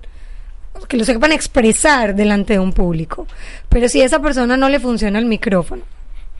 que 0.88 0.98
lo 0.98 1.04
sepan 1.04 1.32
expresar 1.32 2.14
delante 2.14 2.52
de 2.52 2.58
un 2.58 2.72
público. 2.74 3.26
Pero 3.70 3.88
si 3.88 4.02
a 4.02 4.04
esa 4.04 4.20
persona 4.20 4.58
no 4.58 4.68
le 4.68 4.78
funciona 4.78 5.18
el 5.18 5.24
micrófono, 5.24 5.82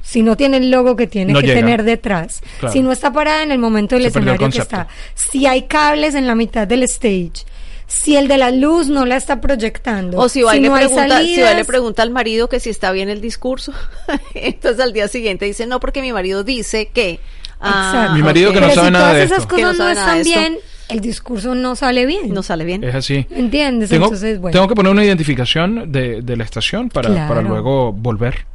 si 0.02 0.22
no 0.22 0.36
tiene 0.36 0.58
el 0.58 0.70
logo 0.70 0.94
que 0.94 1.06
tiene 1.06 1.32
No 1.32 1.40
que 1.40 1.46
llega. 1.46 1.60
tener 1.60 1.82
detrás, 1.84 2.42
Claro. 2.60 2.72
si 2.72 2.82
no 2.82 2.92
está 2.92 3.10
parada 3.12 3.42
en 3.42 3.50
el 3.50 3.58
momento 3.58 3.94
del 3.94 4.02
Se 4.02 4.08
escenario 4.08 4.50
que 4.50 4.58
está, 4.58 4.88
si 5.14 5.46
hay 5.46 5.62
cables 5.62 6.14
en 6.14 6.26
la 6.26 6.34
mitad 6.34 6.66
del 6.68 6.82
stage, 6.82 7.46
si 7.86 8.16
el 8.16 8.28
de 8.28 8.36
la 8.36 8.50
luz 8.50 8.88
no 8.88 9.06
la 9.06 9.16
está 9.16 9.40
proyectando, 9.40 10.18
O 10.18 10.28
si 10.28 10.42
va, 10.42 10.54
y 10.54 10.60
le 10.60 10.68
no 10.68 10.74
hay 10.74 10.86
pregunta, 10.86 11.22
si 11.22 11.40
va 11.40 11.54
le 11.54 11.64
pregunta 11.64 12.02
al 12.02 12.10
marido 12.10 12.48
que 12.50 12.60
si 12.60 12.68
está 12.68 12.92
bien 12.92 13.08
el 13.08 13.22
discurso, 13.22 13.72
entonces 14.34 14.80
al 14.84 14.92
día 14.92 15.08
siguiente 15.08 15.46
dice, 15.46 15.66
no, 15.66 15.80
porque 15.80 16.02
mi 16.02 16.12
marido 16.12 16.44
dice 16.44 16.90
que... 16.92 17.20
Ah, 17.60 17.90
Exacto. 17.92 18.14
Mi 18.14 18.22
marido 18.22 18.52
que 18.52 18.60
no 18.60 18.66
Pero 18.68 18.74
sabe 18.74 18.86
si 18.88 18.92
nada 18.92 19.12
de 19.14 19.22
esas 19.24 19.38
esto. 19.38 19.54
Que 19.56 19.62
no 19.62 19.68
cosas 19.68 19.78
no, 19.78 19.84
sabe 19.84 19.94
nada 19.94 20.14
de 20.14 20.20
están 20.20 20.32
esto. 20.32 20.40
bien, 20.50 20.58
el 20.88 21.00
discurso 21.00 21.54
no 21.54 21.74
sale 21.76 22.06
bien. 22.06 22.32
No 22.34 22.42
sale 22.42 22.64
bien. 22.64 22.84
Es 22.84 22.94
así. 22.94 23.26
¿Entiendes? 23.30 23.88
Tengo, 23.90 24.04
Entonces, 24.06 24.40
bueno. 24.40 24.52
tengo 24.52 24.68
que 24.68 24.74
poner 24.74 24.92
una 24.92 25.04
identificación 25.04 25.90
de, 25.90 26.22
de 26.22 26.36
la 26.36 26.44
estación 26.44 26.88
para, 26.90 27.08
Claro. 27.10 27.28
para 27.28 27.42
luego 27.42 27.92
volver 27.92 28.46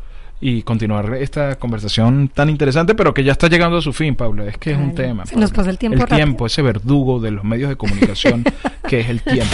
y 0.41 0.63
continuar 0.63 1.13
esta 1.13 1.56
conversación 1.58 2.27
tan 2.34 2.49
interesante, 2.49 2.95
pero 2.95 3.13
que 3.13 3.23
ya 3.23 3.32
está 3.32 3.47
llegando 3.47 3.77
a 3.77 3.82
su 3.82 3.93
fin, 3.93 4.15
Paula. 4.15 4.45
Es 4.45 4.58
que 4.58 4.71
es 4.71 4.77
un 4.77 4.95
tema. 4.95 5.25
Se 5.27 5.36
nos 5.36 5.51
pasa 5.51 5.69
el 5.69 5.77
tiempo 5.77 5.95
El 5.95 6.01
rápido. 6.01 6.17
tiempo, 6.17 6.45
ese 6.47 6.63
verdugo 6.63 7.19
de 7.19 7.30
los 7.32 7.43
medios 7.43 7.69
de 7.69 7.75
comunicación 7.75 8.43
que 8.88 9.01
es 9.01 9.10
el 9.10 9.21
tiempo. 9.21 9.54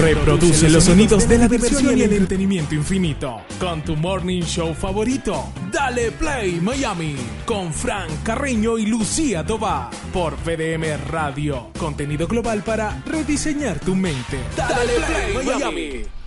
Reproduce 0.00 0.70
los 0.70 0.84
sonidos 0.84 1.28
de 1.28 1.38
la 1.38 1.48
diversión 1.48 1.98
y 1.98 2.02
el 2.02 2.12
entretenimiento 2.12 2.74
infinito 2.74 3.40
con 3.58 3.82
tu 3.82 3.96
morning 3.96 4.42
show 4.42 4.72
favorito. 4.74 5.52
Dale 5.72 6.12
Play 6.12 6.60
Miami 6.62 7.16
con 7.44 7.72
Frank 7.72 8.10
Carreño 8.22 8.78
y 8.78 8.86
Lucía 8.86 9.44
Tobar 9.44 9.90
por 10.12 10.36
VDM 10.36 11.10
Radio. 11.10 11.70
Contenido 11.78 12.28
global 12.28 12.62
para 12.62 13.02
rediseñar 13.04 13.80
tu 13.80 13.96
mente. 13.96 14.38
Dale, 14.56 14.92
Play 15.06 15.46
Miami. 15.46 16.17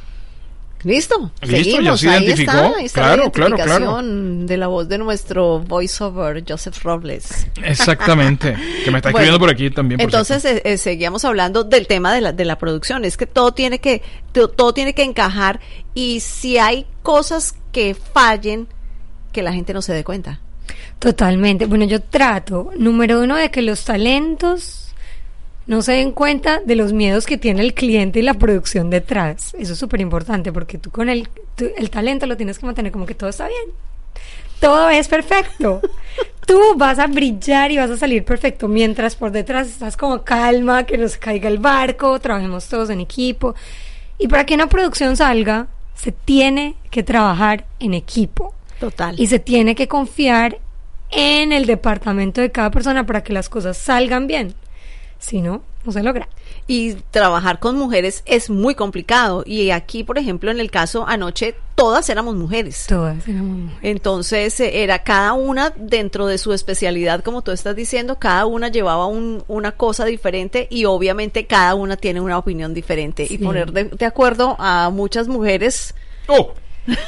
Listo. 0.84 1.32
Listo, 1.42 1.56
seguimos. 1.58 1.84
ya 1.84 1.98
se 1.98 2.10
Ahí 2.10 2.24
identificó. 2.24 2.52
está, 2.52 2.78
ahí 2.78 2.86
está 2.86 3.02
Claro, 3.02 3.24
la 3.58 3.64
claro, 3.64 4.00
de 4.04 4.58
la 4.58 4.68
voz 4.68 4.90
de 4.90 4.98
nuestro 4.98 5.60
voiceover, 5.60 6.44
Joseph 6.48 6.82
Robles. 6.84 7.48
Exactamente. 7.64 8.56
Que 8.84 8.92
me 8.92 8.98
está 8.98 9.10
escribiendo 9.10 9.38
Bueno, 9.38 9.40
por 9.40 9.50
aquí 9.50 9.70
también. 9.70 10.00
por 10.00 10.06
Entonces 10.06 10.44
eh, 10.46 10.62
eh, 10.66 10.78
seguíamos 10.78 11.24
hablando 11.26 11.64
del 11.64 11.88
tema 11.88 12.14
de 12.14 12.22
la, 12.22 12.32
de 12.34 12.46
la 12.46 12.58
producción. 12.58 13.06
Es 13.06 13.18
que 13.18 13.28
todo 13.28 13.54
tiene 13.54 13.80
que 13.80 14.02
to- 14.32 14.50
todo 14.50 14.74
tiene 14.74 14.94
que 14.94 15.04
encajar 15.04 15.60
y 15.94 16.20
si 16.22 16.58
hay 16.58 16.86
cosas 17.04 17.54
que 17.72 17.94
fallen 17.96 18.68
que 19.32 19.42
la 19.44 19.54
gente 19.54 19.74
no 19.74 19.82
se 19.82 19.94
dé 19.94 20.04
cuenta. 20.04 20.40
Totalmente. 21.00 21.66
Bueno, 21.66 21.86
yo 21.86 22.02
trato, 22.02 22.72
número 22.78 23.22
uno, 23.22 23.36
de 23.36 23.50
que 23.50 23.62
los 23.62 23.84
talentos 23.86 24.91
no 25.68 25.82
se 25.82 25.94
den 25.94 26.12
cuenta 26.12 26.60
de 26.66 26.76
los 26.76 26.92
miedos 26.94 27.26
que 27.26 27.38
tiene 27.38 27.62
el 27.62 27.74
cliente 27.74 28.20
y 28.20 28.24
la 28.24 28.34
producción 28.34 28.90
detrás. 28.90 29.54
Eso 29.58 29.74
es 29.74 29.80
súper 29.80 30.02
importante 30.02 30.52
porque 30.52 30.78
tú 30.78 30.92
con 30.92 31.08
el, 31.10 31.30
tú- 31.56 31.70
el 31.78 31.90
talento 31.90 32.26
lo 32.26 32.36
tienes 32.38 32.60
que 32.60 32.66
mantener 32.66 32.92
como 32.92 33.06
que 33.06 33.16
todo 33.16 33.30
está 33.30 33.48
bien. 33.48 33.70
Todo 34.60 34.90
es 34.90 35.08
perfecto. 35.08 35.82
Tú 36.46 36.60
vas 36.76 37.00
a 37.00 37.08
brillar 37.08 37.72
y 37.72 37.78
vas 37.78 37.90
a 37.90 37.98
salir 37.98 38.26
perfecto, 38.26 38.68
mientras 38.68 39.16
por 39.16 39.32
detrás 39.32 39.68
estás 39.68 39.96
como 39.96 40.24
calma, 40.24 40.84
que 40.86 40.98
nos 40.98 41.16
caiga 41.18 41.48
el 41.48 41.60
barco, 41.60 42.20
trabajemos 42.20 42.68
todos 42.68 42.90
en 42.90 43.00
equipo. 43.00 43.56
Y 44.18 44.28
para 44.28 44.46
que 44.46 44.56
una 44.56 44.68
producción 44.68 45.16
salga, 45.16 45.68
se 45.96 46.12
tiene 46.12 46.76
que 46.90 47.04
trabajar 47.04 47.66
en 47.80 47.94
equipo 47.94 48.54
Total. 48.80 49.16
y 49.20 49.28
se 49.28 49.40
tiene 49.40 49.76
que 49.76 49.88
confiar 49.88 50.60
en 51.12 51.54
el 51.54 51.66
departamento 51.68 52.42
de 52.42 52.52
cada 52.52 52.70
persona 52.72 53.06
para 53.06 53.24
que 53.24 53.34
las 53.34 53.48
cosas 53.48 53.78
salgan 53.78 54.28
bien. 54.28 54.54
Si 55.22 55.40
no, 55.40 55.62
no 55.86 55.92
se 55.94 56.04
logra. 56.04 56.28
y 56.68 56.94
trabajar 57.12 57.60
con 57.60 57.78
mujeres 57.78 58.24
es 58.26 58.50
muy 58.50 58.76
complicado. 58.76 59.44
Y 59.46 59.70
aquí, 59.72 60.04
por 60.04 60.18
ejemplo, 60.18 60.50
en 60.52 60.60
el 60.60 60.70
caso 60.72 61.06
anoche, 61.08 61.56
todas 61.76 62.10
éramos 62.10 62.36
mujeres. 62.36 62.86
Todas 62.88 63.28
éramos 63.28 63.58
mujeres. 63.58 63.80
Entonces 63.84 64.60
eh, 64.60 64.84
era 64.84 65.04
cada 65.04 65.34
una 65.34 65.72
dentro 65.76 66.26
de 66.28 66.38
su 66.38 66.54
especialidad, 66.54 67.24
como 67.24 67.42
tú 67.44 67.52
estás 67.52 67.76
diciendo, 67.76 68.18
cada 68.20 68.46
una 68.48 68.70
llevaba 68.70 69.06
un- 69.06 69.44
una 69.48 69.74
cosa 69.74 70.06
diferente 70.06 70.68
y 70.72 70.86
obviamente 70.86 71.46
cada 71.46 71.76
una 71.76 71.98
tiene 71.98 72.20
una 72.22 72.38
opinión 72.38 72.74
diferente. 72.74 73.28
Y 73.30 73.38
poner 73.38 73.72
de, 73.72 73.86
de 73.86 74.06
acuerdo 74.06 74.56
a 74.60 74.90
muchas 74.92 75.28
mujeres, 75.28 75.94
Oh, 76.28 76.54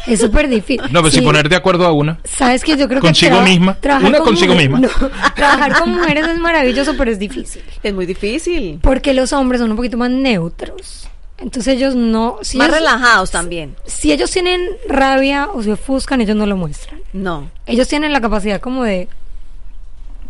Es 0.08 0.20
súper 0.20 0.48
difícil. 0.50 0.82
no, 0.92 1.02
pero 1.02 1.10
si 1.12 1.20
Sí. 1.20 1.26
poner 1.26 1.50
de 1.50 1.56
acuerdo 1.56 1.86
a 1.88 1.92
una. 1.92 2.20
Sabes 2.24 2.64
que 2.64 2.78
yo 2.78 2.88
creo 2.88 3.02
Consigo 3.02 3.30
que 3.32 3.36
traba- 3.36 3.50
misma. 3.50 3.78
Una 4.08 4.18
con 4.20 4.28
consigo 4.28 4.54
mujeres- 4.54 4.70
misma. 4.80 4.88
no, 5.02 5.32
trabajar 5.36 5.80
con 5.80 5.92
mujeres 5.94 6.28
es 6.28 6.38
maravilloso, 6.40 6.94
pero 6.98 7.12
es 7.12 7.20
difícil. 7.20 7.64
es 7.82 7.94
muy 7.94 8.06
difícil. 8.06 8.80
Porque 8.82 9.14
los 9.14 9.34
hombres 9.34 9.60
son 9.62 9.72
un 9.72 9.78
poquito 9.78 9.98
más 9.98 10.10
neutros. 10.12 11.08
Entonces 11.40 11.76
ellos 11.76 11.96
no... 11.96 12.38
Si 12.42 12.58
Más 12.58 12.68
ellos, 12.68 12.80
relajados 12.80 13.32
también. 13.32 13.76
Si 13.86 14.12
ellos 14.14 14.30
tienen 14.32 14.62
rabia 14.88 15.50
o 15.54 15.62
se 15.64 15.74
ofuscan, 15.74 16.22
ellos 16.22 16.36
no 16.38 16.46
lo 16.46 16.56
muestran. 16.56 17.02
No. 17.12 17.50
Ellos 17.66 17.88
tienen 17.88 18.14
la 18.14 18.22
capacidad 18.22 18.62
como 18.62 18.84
de 18.84 19.10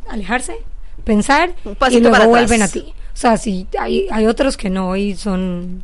alejarse, 0.10 0.56
pensar 1.04 1.54
Un 1.66 1.78
y 1.92 2.00
luego 2.00 2.12
para 2.12 2.26
vuelven 2.28 2.62
a 2.64 2.68
ti. 2.68 2.86
O 3.14 3.18
sea, 3.18 3.38
sí, 3.38 3.68
hay, 3.80 4.08
hay 4.12 4.26
otros 4.26 4.58
que 4.58 4.70
no 4.70 4.96
y 4.96 5.16
son... 5.16 5.84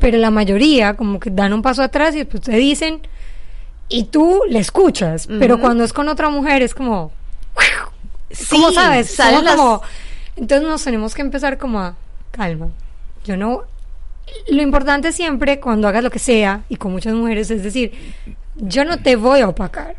Pero 0.00 0.18
la 0.18 0.30
mayoría 0.30 0.94
como 0.94 1.20
que 1.20 1.30
dan 1.30 1.52
un 1.52 1.62
paso 1.62 1.82
atrás 1.82 2.14
y 2.14 2.18
después 2.18 2.42
te 2.42 2.52
dicen 2.56 3.00
y 3.88 4.04
tú 4.04 4.42
le 4.48 4.58
escuchas. 4.58 5.26
Pero 5.38 5.60
cuando 5.60 5.84
es 5.84 5.92
con 5.92 6.08
otra 6.08 6.30
mujer 6.30 6.62
es 6.62 6.74
como... 6.74 7.12
Sí, 8.30 8.46
¿Cómo 8.50 8.70
sabes? 8.72 9.10
salen 9.10 9.44
las- 9.44 9.56
como- 9.56 9.82
entonces 10.36 10.66
nos 10.68 10.82
tenemos 10.84 11.14
que 11.14 11.22
empezar 11.22 11.58
como 11.58 11.80
a 11.80 11.96
calma. 12.30 12.68
Yo 13.24 13.36
no. 13.36 13.64
Lo 14.48 14.62
importante 14.62 15.10
siempre 15.12 15.58
cuando 15.58 15.88
hagas 15.88 16.04
lo 16.04 16.10
que 16.10 16.20
sea 16.20 16.62
y 16.68 16.76
con 16.76 16.92
muchas 16.92 17.14
mujeres 17.14 17.50
es 17.50 17.62
decir, 17.64 17.92
yo 18.56 18.84
no 18.84 18.98
te 19.02 19.16
voy 19.16 19.40
a 19.40 19.48
opacar. 19.48 19.96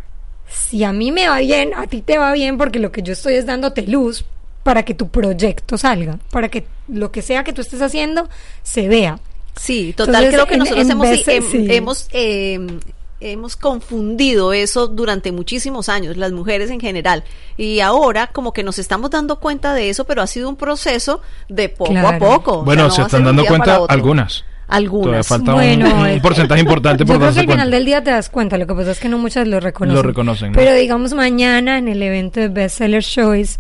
Si 0.48 0.84
a 0.86 0.94
mí 0.94 1.12
me 1.12 1.28
va 1.28 1.40
bien, 1.40 1.74
a 1.76 1.88
ti 1.88 2.02
te 2.02 2.18
va 2.18 2.32
bien 2.32 2.58
porque 2.58 2.80
lo 2.80 2.92
que 2.92 3.02
yo 3.04 3.14
estoy 3.14 3.36
es 3.36 3.46
dándote 3.46 3.84
luz 3.88 4.24
para 4.64 4.84
que 4.84 4.94
tu 4.94 5.10
proyecto 5.10 5.78
salga, 5.78 6.18
para 6.32 6.48
que 6.50 6.66
lo 6.88 7.12
que 7.12 7.22
sea 7.22 7.44
que 7.44 7.52
tú 7.52 7.62
estés 7.62 7.82
haciendo 7.82 8.30
se 8.64 8.88
vea. 8.88 9.20
Sí, 9.56 9.94
total, 9.96 10.24
Entonces, 10.26 10.34
creo 10.34 10.48
que 10.48 10.54
en- 10.54 10.60
nosotros 10.60 10.86
en 10.86 10.92
hemos, 10.92 11.10
veces, 11.10 11.28
hem- 11.44 11.52
sí. 11.52 11.68
hemos, 11.70 12.08
eh, 12.14 12.60
hemos 13.20 13.56
confundido 13.56 14.54
eso 14.54 14.88
durante 14.88 15.32
muchísimos 15.32 15.90
años, 15.90 16.18
las 16.18 16.32
mujeres 16.32 16.72
en 16.72 16.80
general. 16.80 17.24
Y 17.58 17.80
ahora 17.82 18.28
como 18.28 18.54
que 18.54 18.64
nos 18.64 18.80
estamos 18.80 19.12
dando 19.12 19.40
cuenta 19.40 19.74
de 19.74 19.90
eso, 19.90 20.06
pero 20.06 20.22
ha 20.24 20.28
sido 20.28 20.50
un 20.50 20.56
proceso 20.56 21.22
de 21.48 21.70
poco 21.70 21.96
a 21.98 22.18
poco. 22.18 22.60
O 22.60 22.64
Bueno, 22.64 22.84
sea, 22.84 22.88
no 22.90 22.96
se 22.96 23.02
están 23.04 23.24
dando 23.26 23.46
cuenta 23.46 23.82
algunas. 23.88 24.38
Todavía 24.40 24.52
Algunas. 24.78 25.28
falta 25.28 25.54
Bueno, 25.54 25.86
un, 25.94 26.08
un 26.14 26.22
porcentaje 26.22 26.62
importante 26.62 27.06
por 27.06 27.16
Yo 27.16 27.20
creo 27.20 27.34
que 27.34 27.40
al 27.42 27.46
final 27.46 27.72
del 27.72 27.84
día 27.86 28.02
te 28.02 28.10
das 28.12 28.30
cuenta, 28.30 28.58
lo 28.58 28.66
que 28.66 28.74
pasa 28.74 28.92
es 28.92 29.00
que 29.02 29.10
no 29.10 29.18
muchas 29.18 29.46
lo 29.46 29.60
reconocen. 29.60 29.96
Lo 29.98 30.02
reconocen, 30.02 30.52
¿no? 30.54 30.58
Pero 30.58 30.74
digamos 30.74 31.14
mañana 31.14 31.78
en 31.78 31.90
el 31.90 32.02
evento 32.02 32.40
de 32.40 32.48
Bestseller 32.48 33.04
Choice 33.04 33.60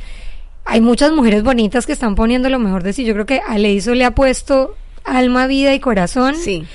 hay 0.63 0.79
muchas 0.79 1.11
mujeres 1.11 1.43
bonitas 1.43 1.85
que 1.85 1.91
están 1.91 2.15
poniendo 2.15 2.47
lo 2.49 2.59
mejor 2.59 2.81
de 2.83 2.93
sí. 2.93 3.03
Yo 3.03 3.13
creo 3.13 3.25
que 3.25 3.41
a 3.45 3.57
Leiso 3.57 3.93
le 3.93 4.05
ha 4.05 4.11
puesto 4.11 4.75
alma, 5.03 5.47
vida 5.47 5.73
y 5.73 5.79
corazón. 5.79 6.35
Sí. 6.35 6.65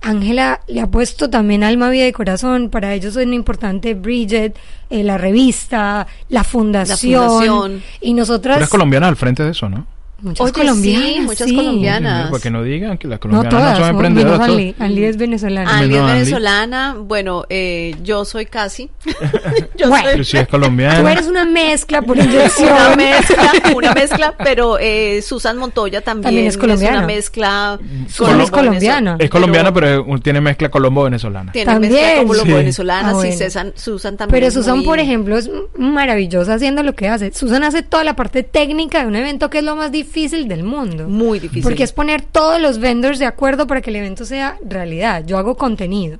Ángela 0.00 0.60
le 0.68 0.80
ha 0.80 0.86
puesto 0.86 1.28
también 1.28 1.64
alma, 1.64 1.90
vida 1.90 2.06
y 2.06 2.12
corazón. 2.12 2.70
Para 2.70 2.94
ellos 2.94 3.16
es 3.16 3.26
muy 3.26 3.36
importante 3.36 3.94
Bridget, 3.94 4.56
eh, 4.90 5.02
la 5.02 5.18
revista, 5.18 6.06
la 6.28 6.44
fundación. 6.44 7.28
fundación. 7.28 7.82
Y 8.00 8.14
nosotras... 8.14 8.56
Puras 8.56 8.70
colombianas 8.70 9.08
al 9.08 9.16
frente 9.16 9.42
de 9.42 9.50
eso, 9.50 9.68
¿no? 9.68 9.86
Muchas 10.20 10.44
Oye, 10.46 10.52
colombianas. 10.52 11.06
sí, 11.08 11.20
muchas 11.20 11.48
sí. 11.48 11.54
colombianas. 11.54 12.30
Para 12.30 12.42
que 12.42 12.50
no 12.50 12.62
digan 12.64 12.98
que 12.98 13.06
las 13.06 13.20
colombianas 13.20 13.52
no, 13.52 13.58
todas, 13.60 13.78
son 13.78 13.82
no, 13.86 13.90
emprendedoras. 13.92 14.38
menos 14.40 14.46
todas. 14.48 14.60
Anli. 14.60 14.74
Anli 14.80 15.04
es 15.04 15.16
venezolana. 15.16 15.78
Ali 15.78 15.94
es 15.94 16.00
Anli. 16.00 16.12
venezolana, 16.12 16.96
bueno, 16.98 17.44
eh, 17.48 17.94
yo 18.02 18.24
soy 18.24 18.46
casi. 18.46 18.90
yo 19.76 19.88
Bueno. 19.88 20.08
Pero 20.10 20.24
si 20.24 20.36
es 20.38 20.48
colombiana. 20.48 21.00
Tú 21.00 21.06
eres 21.06 21.26
una 21.28 21.44
mezcla 21.44 22.02
por 22.02 22.18
inyección. 22.18 22.68
una 22.72 22.96
mezcla, 22.96 23.52
una 23.76 23.92
mezcla, 23.94 24.34
pero 24.42 24.76
eh, 24.80 25.22
Susan 25.22 25.56
Montoya 25.56 26.00
también, 26.00 26.24
También 26.24 26.46
es 26.48 26.58
colombiana. 26.58 26.98
una 26.98 27.06
mezcla 27.06 27.78
es 28.08 28.18
colombo- 28.20 28.50
colombiana. 28.50 29.16
Es 29.20 29.30
colombiana, 29.30 29.72
pero, 29.72 30.04
tiene 30.20 30.40
mezcla 30.40 30.68
colombo-venezolana. 30.68 31.52
tiene 31.52 31.70
También. 31.72 31.92
mezcla 31.92 32.18
como 32.22 32.34
Sí. 32.34 32.52
venezolana, 32.52 33.08
Ah, 33.10 33.12
sí, 33.12 33.16
bueno. 33.28 33.36
Susan, 33.44 33.72
Susan 33.76 34.16
también. 34.16 34.34
Pero 34.34 34.46
es 34.48 34.54
Susan, 34.54 34.78
muy- 34.78 34.84
por 34.84 34.98
ejemplo, 34.98 35.38
es 35.38 35.48
maravillosa 35.76 36.54
haciendo 36.54 36.82
lo 36.82 36.96
que 36.96 37.06
hace. 37.08 37.32
Susan 37.32 37.62
hace 37.62 37.82
toda 37.84 38.02
la 38.02 38.16
parte 38.16 38.42
técnica 38.42 39.02
de 39.02 39.06
un 39.06 39.14
evento 39.14 39.48
que 39.48 39.58
es 39.58 39.64
lo 39.64 39.76
más 39.76 39.92
difícil 39.92 40.07
del 40.12 40.64
mundo. 40.64 41.08
muy 41.08 41.38
difícil. 41.38 41.62
Porque 41.62 41.82
es 41.84 41.92
poner 41.92 42.22
todos 42.22 42.60
los 42.60 42.78
vendors 42.78 43.18
de 43.18 43.26
acuerdo 43.26 43.66
para 43.66 43.80
que 43.80 43.90
el 43.90 43.96
evento 43.96 44.24
sea 44.24 44.58
realidad. 44.64 45.24
Yo 45.26 45.38
hago 45.38 45.56
contenido. 45.56 46.18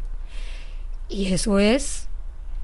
Y 1.09 1.33
eso 1.33 1.59
es... 1.59 2.05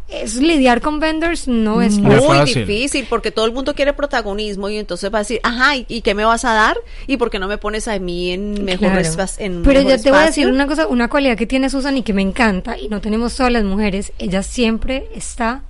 Es 0.07 0.37
lidiar 0.37 0.83
con 0.83 1.01
vendors, 1.01 1.49
no 1.49 1.81
es 1.81 1.97
muy 1.97 2.17
fácil. 2.21 2.67
difícil 2.67 3.07
porque 3.09 3.31
todo 3.31 3.47
el 3.47 3.53
mundo 3.53 3.75
quiere 3.75 3.95
protagonismo 3.95 4.69
y 4.69 4.77
entonces 4.77 5.11
va 5.13 5.19
a 5.19 5.23
decir, 5.23 5.41
ajá, 5.43 5.77
¿y, 5.77 5.87
y 5.89 6.03
qué 6.03 6.15
me 6.15 6.27
vas 6.27 6.45
a 6.45 6.53
dar? 6.53 6.77
¿Y 7.07 7.17
por 7.17 7.31
qué 7.31 7.39
no 7.39 7.49
me 7.49 7.57
pones 7.57 7.89
a 7.89 7.99
mí 7.99 8.31
en 8.31 8.65
mejor 8.67 8.91
Claro. 8.91 9.01
en 9.39 9.63
Pero 9.63 9.81
mejor 9.81 9.97
yo 9.97 10.03
te 10.03 10.11
voy 10.11 10.19
a 10.21 10.27
decir 10.27 10.45
espacio? 10.45 10.49
una 10.55 10.67
cosa, 10.67 10.87
una 10.89 11.09
cualidad 11.09 11.39
que 11.39 11.47
tiene 11.47 11.71
Susan 11.71 11.97
y 11.97 12.03
que 12.03 12.13
me 12.13 12.21
encanta, 12.21 12.79
y 12.79 12.89
no 12.89 13.01
tenemos 13.01 13.35
todas 13.35 13.51
las 13.51 13.65
mujeres, 13.65 14.13
ella 14.19 14.43
siempre 14.43 15.09
está 15.15 15.63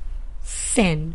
zen. 0.45 1.15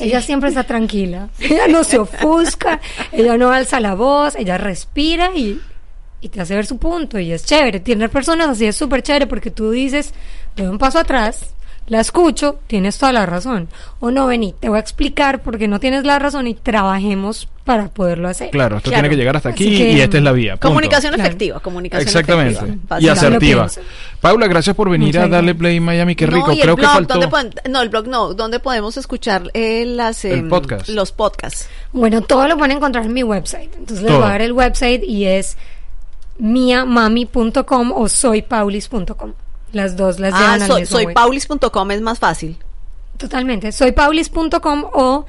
Ella 0.00 0.20
siempre 0.20 0.48
está 0.48 0.64
tranquila. 0.64 1.28
Ella 1.38 1.68
no 1.68 1.84
se 1.84 1.98
ofusca, 1.98 2.80
ella 3.12 3.36
no 3.36 3.50
alza 3.50 3.80
la 3.80 3.94
voz, 3.94 4.34
ella 4.36 4.58
respira 4.58 5.30
y, 5.34 5.60
y 6.20 6.28
te 6.28 6.40
hace 6.40 6.54
ver 6.54 6.66
su 6.66 6.78
punto. 6.78 7.18
Y 7.18 7.32
es 7.32 7.44
chévere. 7.44 7.80
Tener 7.80 8.10
personas 8.10 8.48
así 8.48 8.66
es 8.66 8.76
súper 8.76 9.02
chévere 9.02 9.26
porque 9.26 9.50
tú 9.50 9.70
dices, 9.70 10.12
doy 10.56 10.66
un 10.66 10.78
paso 10.78 10.98
atrás, 10.98 11.54
la 11.90 12.00
escucho, 12.00 12.58
tienes 12.68 12.96
toda 12.96 13.12
la 13.12 13.26
razón. 13.26 13.68
O 13.98 14.10
no, 14.10 14.26
vení, 14.28 14.54
te 14.58 14.68
voy 14.68 14.78
a 14.78 14.80
explicar 14.80 15.42
porque 15.42 15.68
no 15.68 15.78
tienes 15.80 16.04
la 16.04 16.18
razón 16.18 16.46
y 16.46 16.54
trabajemos 16.54 17.48
para 17.64 17.88
poderlo 17.88 18.28
hacer. 18.28 18.50
Claro, 18.50 18.78
esto 18.78 18.90
Claro. 18.90 19.02
tiene 19.02 19.10
que 19.14 19.16
llegar 19.18 19.36
hasta 19.36 19.48
aquí 19.50 19.76
que- 19.76 19.92
y 19.92 20.00
esta 20.00 20.16
es 20.16 20.22
la 20.22 20.32
vía. 20.32 20.52
punto. 20.52 20.68
Comunicación 20.68 21.14
Claro. 21.14 21.28
efectiva, 21.28 21.60
comunicación 21.60 22.06
Exactamente. 22.06 22.54
efectiva. 22.58 23.00
Y 23.00 23.08
asertiva. 23.08 23.66
Paula, 24.20 24.46
gracias 24.46 24.74
por 24.74 24.88
venir 24.88 25.08
Muchas 25.08 25.24
a 25.24 25.28
darle 25.28 25.54
play 25.54 25.78
Miami. 25.80 26.14
Qué 26.14 26.26
No, 26.26 26.36
rico. 26.36 26.50
el 26.52 26.60
Creo 26.60 26.76
que 26.76 26.82
blog, 26.82 26.92
faltó. 26.92 27.14
¿dónde 27.14 27.28
pueden- 27.28 27.52
no, 27.70 27.82
el 27.82 27.88
blog 27.88 28.06
no, 28.08 28.34
¿dónde 28.34 28.60
podemos 28.60 28.96
escuchar 28.96 29.50
eh, 29.54 29.84
las, 29.84 30.24
El 30.24 30.48
podcast. 30.48 30.88
los 30.88 31.12
podcasts? 31.12 31.68
Bueno, 31.92 32.22
todo 32.22 32.46
lo 32.48 32.56
van 32.56 32.70
a 32.70 32.74
encontrar 32.74 33.04
en 33.04 33.12
mi 33.12 33.22
website. 33.24 33.70
Entonces 33.76 34.02
les 34.04 34.12
voy 34.14 34.22
a 34.22 34.28
dar 34.28 34.42
el 34.42 34.52
website 34.52 35.02
y 35.04 35.24
es 35.26 35.56
miamami.com 36.38 37.92
o 37.92 38.08
soypaulis.com. 38.08 39.32
Las 39.72 39.96
dos 39.96 40.18
las 40.18 40.34
Ah, 40.34 40.38
llevan 40.38 40.62
al 40.62 40.68
soy, 40.68 40.80
mismo 40.82 40.96
soy 40.96 41.04
web. 41.06 41.14
paulis.com, 41.14 41.90
es 41.92 42.00
más 42.00 42.18
fácil. 42.18 42.56
Totalmente. 43.16 43.70
Soypaulis.com 43.72 44.84
o 44.92 45.26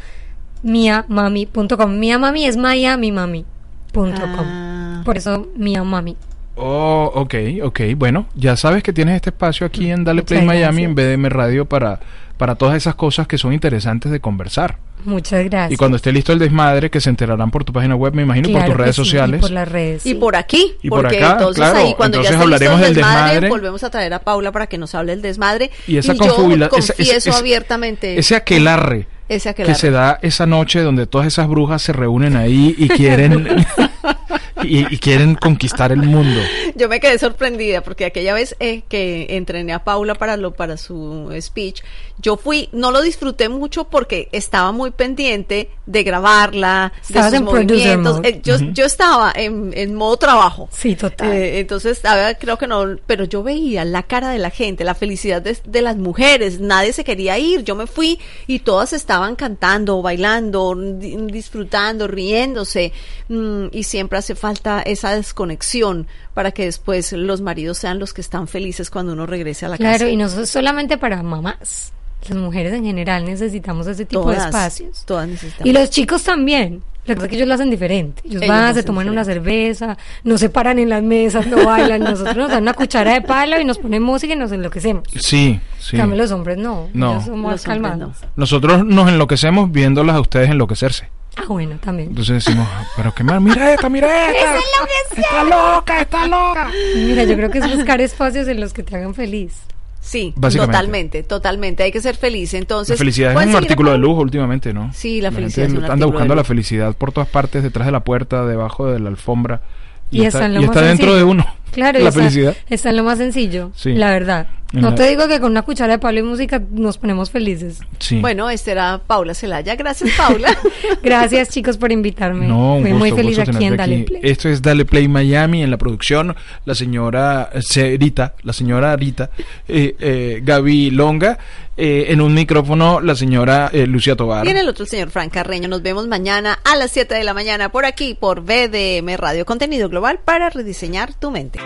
miamami.com. 0.63 1.97
Miamami 1.99 2.45
es 2.45 2.58
miamimami.com. 2.58 4.13
Ah. 4.47 5.01
Por 5.06 5.17
eso 5.17 5.47
miamami. 5.58 6.15
Oh, 6.56 7.12
ok, 7.15 7.36
ok. 7.63 7.80
Bueno, 7.95 8.27
ya 8.36 8.56
sabes 8.56 8.84
que 8.84 8.93
tienes 8.93 9.15
este 9.15 9.30
espacio 9.30 9.65
aquí 9.65 9.89
en 9.89 10.04
Dale 10.04 10.23
Play 10.23 10.41
Muchas 10.41 10.47
Miami 10.56 10.84
gracias. 10.84 11.08
en 11.08 11.19
BDM 11.21 11.30
Radio 11.30 11.65
para, 11.65 11.99
para 12.41 12.56
todas 12.56 12.75
esas 12.75 12.95
cosas 12.95 13.27
que 13.27 13.38
son 13.38 13.54
interesantes 13.54 14.12
de 14.12 14.19
conversar. 14.19 14.80
Muchas 15.06 15.45
gracias. 15.45 15.73
Y 15.73 15.77
cuando 15.77 15.97
esté 15.97 16.12
listo 16.12 16.34
el 16.34 16.39
desmadre, 16.39 16.89
que 16.89 16.99
se 16.99 17.12
enterarán 17.12 17.51
por 17.51 17.63
tu 17.63 17.71
página 17.71 17.95
web, 17.95 18.15
me 18.15 18.23
imagino, 18.23 18.49
y 18.49 18.51
por 18.54 18.62
tus 18.65 18.71
que 18.71 18.77
redes 18.82 18.95
sí, 18.95 19.01
y 19.01 19.06
sociales. 19.06 19.41
por 19.41 19.51
las 19.51 19.67
redes. 19.67 20.04
Y 20.08 20.10
sí. 20.10 20.15
por 20.15 20.36
aquí, 20.36 20.73
Y 20.82 20.89
por 20.89 21.01
porque 21.04 21.17
acá, 21.23 21.34
entonces 21.34 21.56
claro, 21.63 21.77
ahí 21.77 21.93
cuando 21.95 22.17
entonces 22.17 22.32
ya 22.32 22.43
esté 22.43 22.49
listo 22.49 22.65
hablaremos 22.65 22.80
el 22.80 22.86
del 22.86 22.95
desmadre, 22.95 23.32
desmadre. 23.34 23.49
volvemos 23.49 23.84
a 23.84 23.89
traer 23.91 24.13
a 24.15 24.19
Paula 24.19 24.51
para 24.51 24.65
que 24.65 24.80
nos 24.80 24.95
hable 24.95 25.12
del 25.12 25.21
desmadre. 25.21 25.69
Y 25.86 25.97
esa 25.97 26.13
yo 26.13 26.19
confabula- 26.36 26.69
ese- 26.75 26.93
confieso 26.95 27.32
abiertamente 27.34 28.17
Ese 28.17 28.36
aquelarre 28.36 29.08
ese 29.30 29.43
que 29.54 29.62
aquelarre. 29.62 29.75
se 29.80 29.91
da 29.91 30.17
esa 30.23 30.47
noche 30.47 30.82
donde 30.82 31.06
todas 31.06 31.27
esas 31.27 31.47
brujas 31.47 31.84
se 31.84 31.93
reúnen 31.93 32.36
ahí 32.36 32.73
y 32.77 32.88
quieren 32.89 33.65
y, 34.63 34.93
y 34.93 34.97
quieren 34.99 35.36
conquistar 35.36 35.91
el 35.91 36.01
mundo. 36.04 36.39
Yo 36.75 36.88
me 36.89 36.99
quedé 36.99 37.17
sorprendida 37.17 37.82
porque 37.82 38.06
aquella 38.06 38.34
vez 38.34 38.56
eh, 38.60 38.82
que 38.89 39.27
entrené 39.30 39.73
a 39.73 39.84
Paula 39.84 40.15
para 40.15 40.38
lo 40.38 40.54
para 40.54 40.75
su 40.77 41.34
speech, 41.41 41.82
yo 42.21 42.38
fui, 42.38 42.69
no 42.71 42.91
lo 42.91 43.01
disfruté 43.01 43.49
mucho 43.49 43.86
porque 43.86 44.29
estaba 44.31 44.71
muy 44.71 44.91
pendiente 44.91 45.69
de 45.86 46.03
grabarla, 46.03 46.93
Estabas 47.01 47.31
de 47.31 47.38
sus 47.39 47.47
en 47.47 47.53
movimientos. 47.53 48.19
Eh, 48.23 48.39
yo, 48.43 48.57
yo 48.71 48.86
estaba 48.86 49.31
en, 49.36 49.71
en 49.75 49.95
modo 49.95 50.17
trabajo. 50.17 50.69
Sí, 50.71 50.95
total. 50.95 51.31
Eh, 51.34 51.60
entonces, 51.60 52.01
creo 52.39 52.57
que 52.57 52.67
no, 52.67 52.86
pero 53.07 53.25
yo 53.25 53.43
veía 53.43 53.84
la 53.86 54.03
cara 54.03 54.29
de 54.29 54.39
la 54.39 54.49
gente, 54.49 54.84
la 54.84 54.95
felicidad 54.95 55.41
de, 55.41 55.57
de 55.65 55.81
las 55.81 55.97
mujeres, 55.97 56.60
nadie 56.60 56.93
se 56.93 57.03
quería 57.03 57.38
ir, 57.39 57.63
yo 57.63 57.75
me 57.75 57.88
fui 57.88 58.19
y 58.47 58.60
todas 58.60 58.93
estaban 58.93 59.36
cantando, 59.36 60.01
bailando, 60.01 60.75
di- 60.75 61.17
disfrutando, 61.27 62.07
riéndose, 62.07 62.93
mm, 63.29 63.65
y 63.71 63.84
siempre 63.84 64.19
hace 64.19 64.36
falta 64.36 64.81
esa 64.81 65.15
desconexión 65.15 66.07
para 66.34 66.51
que 66.51 66.65
después 66.65 67.12
los 67.13 67.41
maridos 67.41 67.77
sean 67.79 67.99
los 67.99 68.13
que 68.13 68.21
están 68.21 68.47
felices 68.47 68.89
cuando 68.89 69.13
uno 69.13 69.25
regrese 69.25 69.65
a 69.65 69.69
la 69.69 69.77
Claro, 69.77 69.99
casa. 69.99 70.10
y 70.10 70.15
no 70.17 70.29
so- 70.29 70.45
solamente 70.45 70.97
para 70.97 71.21
mamás. 71.23 71.91
Las 72.29 72.38
mujeres 72.38 72.73
en 72.73 72.86
general 72.86 73.25
necesitamos 73.25 73.88
ese 73.88 74.05
tipo 74.05 74.29
de 74.29 74.38
espacios. 74.38 75.03
Todas 75.05 75.27
necesitamos. 75.27 75.65
Y 75.65 75.73
los 75.73 75.89
chicos 75.89 76.23
también. 76.23 76.84
Lo 77.05 77.07
que 77.07 77.15
pasa 77.15 77.25
es 77.25 77.29
que 77.31 77.36
ellos 77.38 77.47
lo 77.47 77.53
hacen 77.55 77.71
diferente. 77.71 78.21
Ellos, 78.23 78.43
Ellos 78.43 78.55
van, 78.55 78.75
se 78.75 78.84
toman 78.84 79.10
una 79.10 79.25
cerveza, 79.25 79.97
no 80.23 80.38
se 80.38 80.49
paran 80.49 80.77
en 80.77 80.88
las 80.89 81.01
mesas, 81.01 81.47
no 81.47 81.65
bailan. 81.65 82.03
Nosotros 82.03 82.38
nos 82.38 82.49
dan 82.49 82.62
una 82.62 82.73
cuchara 82.75 83.13
de 83.13 83.21
palo 83.21 83.60
y 83.60 83.65
nos 83.65 83.79
ponen 83.79 84.03
música 84.03 84.34
y 84.34 84.36
nos 84.36 84.51
enloquecemos. 84.51 85.03
Sí, 85.19 85.60
sí. 85.79 85.95
En 85.95 86.01
cambio, 86.01 86.17
los 86.19 86.31
hombres 86.31 86.60
no. 86.60 86.89
No. 86.93 87.13
Ellos 87.13 87.29
más 87.29 87.51
Los 87.53 87.63
calmados. 87.63 88.17
Nosotros 88.36 88.86
nos 88.86 89.10
enloquecemos 89.10 89.71
viéndolas 89.71 90.15
a 90.15 90.21
ustedes 90.21 90.51
enloquecerse. 90.51 91.10
Ah, 91.38 91.45
bueno, 91.47 91.77
también. 91.84 92.10
Entonces 92.10 92.45
decimos, 92.45 92.67
pero 92.95 93.13
qué 93.15 93.23
mal, 93.23 93.41
mira 93.41 93.73
esta, 93.73 93.89
mira 93.89 94.07
esta. 94.31 95.19
Está 95.19 95.43
loca, 95.43 96.01
está 96.01 96.27
loca. 96.27 96.69
Mira, 96.95 97.23
yo 97.23 97.36
creo 97.36 97.49
que 97.49 97.60
es 97.60 97.75
buscar 97.75 97.99
espacios 97.99 98.47
en 98.47 98.60
los 98.62 98.73
que 98.73 98.84
te 98.84 98.95
hagan 98.95 99.15
feliz. 99.15 99.53
Sí, 100.01 100.33
Básicamente. 100.35 100.73
totalmente, 100.77 101.23
totalmente. 101.23 101.83
Hay 101.83 101.91
que 101.91 102.01
ser 102.01 102.15
feliz. 102.17 102.53
Entonces, 102.55 102.95
La 102.95 102.97
felicidad 102.97 103.29
es 103.29 103.33
¿pueden 103.35 103.49
un 103.49 103.55
artículo 103.55 103.91
de 103.91 103.99
lujo 103.99 104.21
últimamente, 104.21 104.73
¿no? 104.73 104.91
Sí, 104.93 105.21
la 105.21 105.29
gente 105.29 105.41
felicidad 105.43 105.67
es 105.67 105.71
un 105.71 105.77
anda 105.77 105.87
artículo 105.93 106.11
buscando 106.11 106.31
de 106.33 106.37
la 106.37 106.43
felicidad 106.43 106.95
por 106.95 107.11
todas 107.11 107.29
partes, 107.29 107.61
detrás 107.63 107.85
de 107.85 107.91
la 107.91 108.03
puerta, 108.03 108.45
debajo 108.45 108.91
de 108.91 108.99
la 108.99 109.09
alfombra. 109.09 109.61
Y, 110.09 110.25
está, 110.25 110.45
en 110.45 110.55
lo 110.55 110.61
y 110.61 110.67
más 110.67 110.75
está 110.75 110.85
dentro 110.87 111.15
de 111.15 111.23
uno. 111.23 111.45
Claro, 111.71 111.99
y 111.99 112.03
la 112.03 112.09
está, 112.09 112.19
felicidad. 112.19 112.55
está 112.69 112.89
en 112.89 112.97
lo 112.97 113.03
más 113.03 113.17
sencillo, 113.19 113.71
Sí. 113.75 113.93
la 113.93 114.09
verdad. 114.11 114.47
No 114.73 114.91
la- 114.91 114.95
te 114.95 115.07
digo 115.10 115.27
que 115.27 115.39
con 115.39 115.51
una 115.51 115.63
cuchara 115.63 115.93
de 115.93 115.99
palo 115.99 116.19
y 116.19 116.23
música 116.23 116.62
nos 116.71 116.97
ponemos 116.97 117.29
felices. 117.29 117.79
Sí. 117.99 118.19
Bueno, 118.19 118.49
esta 118.49 118.71
era 118.71 119.01
Paula 119.05 119.34
Celaya. 119.34 119.75
Gracias, 119.75 120.12
Paula. 120.17 120.57
Gracias, 121.03 121.49
chicos, 121.49 121.77
por 121.77 121.91
invitarme. 121.91 122.47
No, 122.47 122.75
un 122.75 122.81
Fui 122.81 122.91
gusto, 122.91 122.99
muy 122.99 123.12
feliz 123.12 123.38
gusto 123.38 123.51
aquí 123.51 123.65
en 123.65 123.71
tenerte 123.75 123.77
Dale 123.81 123.95
aquí. 123.95 124.03
Play. 124.05 124.21
Esto 124.23 124.49
es 124.49 124.62
Dale 124.62 124.86
Play 124.86 125.07
Miami 125.07 125.63
en 125.63 125.71
la 125.71 125.77
producción. 125.77 126.36
La 126.65 126.73
señora 126.75 127.49
Cerita, 127.62 128.36
la 128.43 128.53
señora 128.53 128.95
Rita, 128.95 129.29
eh, 129.67 129.95
eh, 129.99 130.39
Gaby 130.43 130.91
Longa. 130.91 131.38
eh, 131.77 132.07
en 132.10 132.21
un 132.21 132.34
micrófono, 132.34 132.99
la 133.01 133.15
señora 133.15 133.69
eh, 133.73 133.88
Lucia 133.88 134.15
Tobar. 134.15 134.45
y 134.45 134.49
en 134.49 134.57
el 134.57 134.67
otro, 134.69 134.84
el 134.84 134.89
señor 134.89 135.10
Frank 135.10 135.31
Carreño. 135.34 135.67
Nos 135.67 135.81
vemos 135.81 136.07
mañana 136.07 136.60
a 136.63 136.75
las 136.75 136.91
7 136.91 137.15
de 137.15 137.23
la 137.23 137.34
mañana 137.34 137.69
por 137.71 137.86
aquí, 137.86 138.13
por 138.13 138.41
BDM 138.41 139.15
Radio. 139.17 139.45
Contenido 139.45 139.89
global 139.89 140.19
para 140.23 140.49
rediseñar 140.49 141.13
tu 141.15 141.31
mente. 141.31 141.60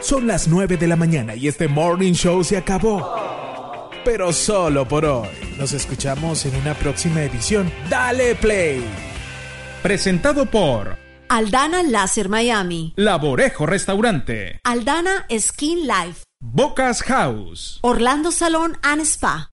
Son 0.00 0.26
las 0.26 0.48
9 0.48 0.78
de 0.78 0.86
la 0.86 0.96
mañana 0.96 1.34
y 1.34 1.46
este 1.46 1.68
morning 1.68 2.12
show 2.12 2.42
se 2.42 2.56
acabó. 2.56 3.90
Pero 4.04 4.32
solo 4.32 4.88
por 4.88 5.04
hoy. 5.04 5.28
Nos 5.58 5.72
escuchamos 5.74 6.46
en 6.46 6.56
una 6.56 6.74
próxima 6.74 7.22
edición. 7.22 7.70
Dale 7.90 8.34
Play. 8.34 8.82
Presentado 9.82 10.46
por 10.46 10.96
Aldana 11.28 11.82
Láser 11.82 12.30
Miami. 12.30 12.94
Laborejo 12.96 13.66
Restaurante, 13.66 14.60
Aldana 14.64 15.26
Skin 15.38 15.86
Life. 15.86 16.24
Bocas 16.40 17.02
House. 17.02 17.78
Orlando 17.82 18.32
Salón 18.32 18.78
and 18.82 19.02
Spa. 19.02 19.49